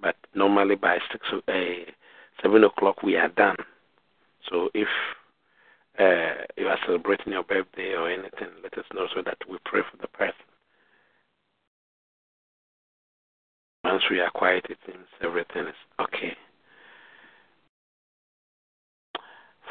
but 0.00 0.16
normally 0.34 0.74
by 0.74 0.98
six 1.12 1.24
uh, 1.32 1.52
seven 2.42 2.64
o'clock 2.64 3.02
we 3.02 3.16
are 3.16 3.28
done. 3.28 3.56
So 4.50 4.70
if 4.74 4.88
uh, 5.98 6.44
you 6.56 6.66
are 6.66 6.78
celebrating 6.84 7.32
your 7.32 7.44
birthday 7.44 7.94
or 7.94 8.10
anything, 8.10 8.48
let 8.62 8.76
us 8.76 8.84
know 8.94 9.06
so 9.14 9.22
that 9.22 9.38
we 9.48 9.58
pray 9.64 9.82
for 9.90 9.96
the 9.98 10.08
person. 10.08 10.34
Once 13.84 14.02
we 14.10 14.20
are 14.20 14.30
quiet, 14.30 14.66
it 14.68 14.78
seems 14.84 15.06
everything 15.22 15.66
is 15.66 15.74
okay. 16.00 16.36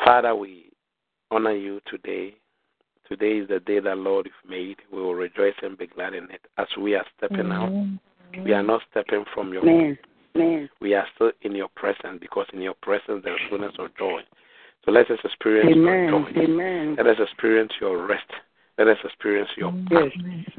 Father, 0.05 0.36
we 0.36 0.72
honor 1.32 1.55
you 1.55 1.82
today 1.88 2.36
Today 3.08 3.38
is 3.38 3.47
the 3.47 3.60
day 3.60 3.80
that 3.80 3.97
Lord 3.99 4.26
you've 4.26 4.49
made. 4.49 4.78
We 4.91 4.99
will 4.99 5.14
rejoice 5.14 5.53
and 5.62 5.78
be 5.78 5.86
glad 5.86 6.16
in 6.16 6.24
it. 6.32 6.41
As 6.58 6.66
we 6.80 6.95
are 6.95 7.06
stepping 7.18 7.51
out, 7.51 7.72
we 8.43 8.51
are 8.51 8.64
not 8.64 8.82
stepping 8.89 9.26
from 9.34 9.53
your 9.53 9.64
Man. 9.64 9.97
Man. 10.34 10.70
We 10.82 10.95
are 10.95 11.06
still 11.14 11.32
in 11.43 11.53
your 11.53 11.70
presence 11.76 12.18
because 12.20 12.47
in 12.51 12.62
your 12.62 12.74
presence 12.82 13.22
there 13.24 13.36
is 13.36 13.41
fullness 13.49 13.74
of 13.78 13.95
joy. 13.97 14.22
So 14.84 14.91
let 14.91 15.10
us 15.12 15.20
experience 15.24 15.70
Amen. 15.72 16.10
your 16.10 16.32
joy. 16.32 16.41
Amen. 16.41 16.95
Let 16.97 17.08
us 17.08 17.18
experience 17.20 17.74
your 17.80 18.08
rest. 18.08 18.26
Let 18.78 18.88
us 18.88 18.97
experience 19.03 19.49
your 19.56 19.72
yes. 19.91 20.12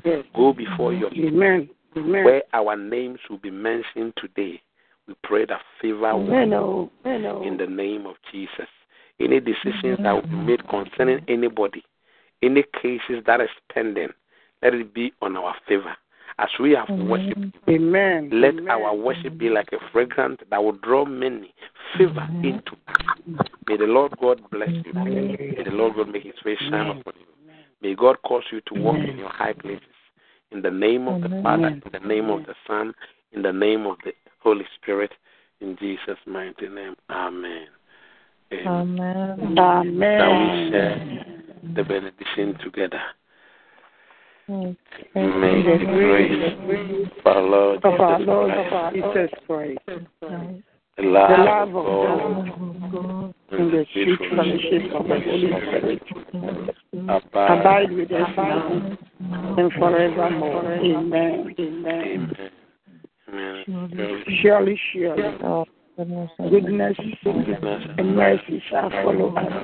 yes. 0.05 0.25
Go 0.35 0.53
before 0.53 0.93
your 0.93 1.13
Amen. 1.13 1.69
Amen. 1.97 2.25
Where 2.25 2.43
our 2.53 2.77
names 2.77 3.19
will 3.29 3.39
be 3.39 3.51
mentioned 3.51 4.15
today, 4.19 4.63
we 5.09 5.15
pray 5.25 5.47
that 5.47 5.61
favor 5.83 6.07
Amen. 6.07 6.51
will 6.51 6.91
in 7.05 7.57
the 7.59 7.67
name 7.67 8.07
of 8.07 8.15
Jesus. 8.31 8.69
Any 9.19 9.41
decisions 9.41 9.99
that 10.03 10.13
will 10.13 10.23
be 10.23 10.37
made 10.37 10.69
concerning 10.69 11.25
anybody 11.29 11.85
any 12.43 12.65
cases 12.81 13.23
that 13.27 13.41
is 13.41 13.49
pending, 13.73 14.09
let 14.63 14.75
it 14.75 14.95
be 14.95 15.13
on 15.23 15.37
our 15.37 15.55
favor. 15.69 15.97
As 16.39 16.49
we 16.61 16.73
have 16.73 16.89
Amen. 16.91 17.09
worshiped 17.09 17.57
Amen. 17.69 18.31
let 18.33 18.55
Amen. 18.55 18.69
our 18.69 18.95
worship 18.95 19.39
be 19.39 19.49
like 19.49 19.71
a 19.73 19.79
fragrance 19.91 20.39
that 20.51 20.63
will 20.63 20.73
draw 20.73 21.05
many 21.05 21.55
favor 21.97 22.29
into 22.43 22.73
us. 22.89 23.47
May 23.67 23.77
the 23.77 23.85
Lord 23.85 24.13
God 24.21 24.41
bless 24.51 24.71
you. 24.85 24.93
May 24.93 25.63
the 25.65 25.71
Lord 25.71 25.97
God 25.97 26.09
make 26.11 26.25
his 26.25 26.35
face 26.45 26.59
shine 26.71 26.89
upon 26.89 27.15
you. 27.19 27.27
May 27.81 27.95
God 27.95 28.17
cause 28.23 28.45
you 28.53 28.61
to 28.63 28.75
walk 28.75 28.97
in 28.97 29.19
your 29.19 29.31
high 29.31 29.53
places. 29.55 29.83
In 30.53 30.63
the 30.63 30.71
name 30.71 31.09
of 31.09 31.23
the 31.23 31.41
Father, 31.43 31.69
in 31.69 31.93
the 31.93 32.07
name 32.07 32.31
of 32.31 32.41
the 32.47 32.55
Son, 32.67 32.95
in 33.33 33.43
the 33.43 33.53
name 33.53 33.87
of 33.87 33.97
the 34.05 34.13
Holy 34.39 34.65
Spirit, 34.81 35.13
in 35.61 35.77
Jesus' 35.81 36.19
mighty 36.27 36.69
name. 36.69 36.95
Amen. 37.11 37.67
Amen. 38.53 39.59
Amen. 39.59 40.17
Shall 40.19 40.39
we 40.39 40.71
share 40.71 41.36
the 41.63 41.83
benediction 41.83 42.57
together? 42.63 43.01
May 44.49 44.77
the 45.15 45.85
grace 45.85 47.09
of 47.19 47.27
our 47.27 47.43
Lord 47.43 47.85
of 47.85 48.01
our 48.01 48.21
Lord 48.21 48.53
Jesus 48.95 49.31
Christ, 49.47 49.81
the 50.97 51.03
love, 51.03 51.69
of 51.69 51.75
God, 51.75 52.93
God, 52.93 53.35
and 53.51 53.73
the 53.73 53.85
sweet 53.93 54.19
fellowship 54.31 54.93
of 54.95 55.09
the 55.09 55.21
Holy 55.21 55.51
Spirit 55.67 56.03
abide, 57.09 57.61
abide 57.61 57.93
with 57.93 58.13
us 58.13 58.31
now 58.37 58.97
and 59.59 59.73
forevermore. 59.73 60.75
Amen. 60.75 61.55
Amen. 61.59 62.37
Amen. 63.29 64.25
Surely, 64.43 64.81
surely, 64.93 65.23
goodness 65.97 66.97
and 67.99 68.17
mercy 68.17 68.63
shall 68.71 68.91
follow 68.91 69.35
us 69.35 69.63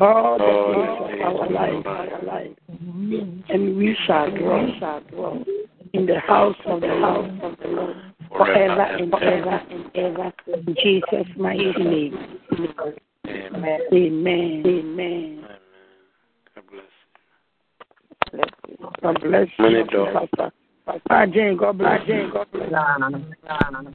all 0.00 0.38
the 0.38 0.44
days 0.74 1.24
of 1.24 1.34
our 1.34 2.22
life, 2.22 2.56
mm-hmm. 2.70 3.40
and 3.48 3.76
we 3.76 3.96
shall 4.06 4.30
dwell 4.30 5.44
in 5.92 6.06
the 6.06 6.18
house 6.20 6.56
of 6.66 6.80
the 6.80 6.88
house 6.88 7.30
of 7.42 7.56
the 7.58 7.68
Lord 7.68 7.96
forever 8.36 8.82
and 8.82 9.14
ever 9.14 9.62
and 9.70 9.90
ever. 9.94 10.32
In 10.46 10.74
Jesus' 10.82 11.26
mighty 11.36 11.72
name. 11.78 12.38
Amen. 13.26 13.80
Amen. 13.92 14.62
Amen. 14.66 15.46
God 19.02 19.20
bless 19.22 19.48
you. 19.58 19.84
Doors. 19.84 20.28
Pastor 20.86 21.32
Jane, 21.32 21.56
God 21.56 21.78
bless 21.78 22.06
Jane. 22.06 22.30
God 22.32 22.46
bless. 22.52 22.70
Thank 22.70 23.86
you. 23.86 23.94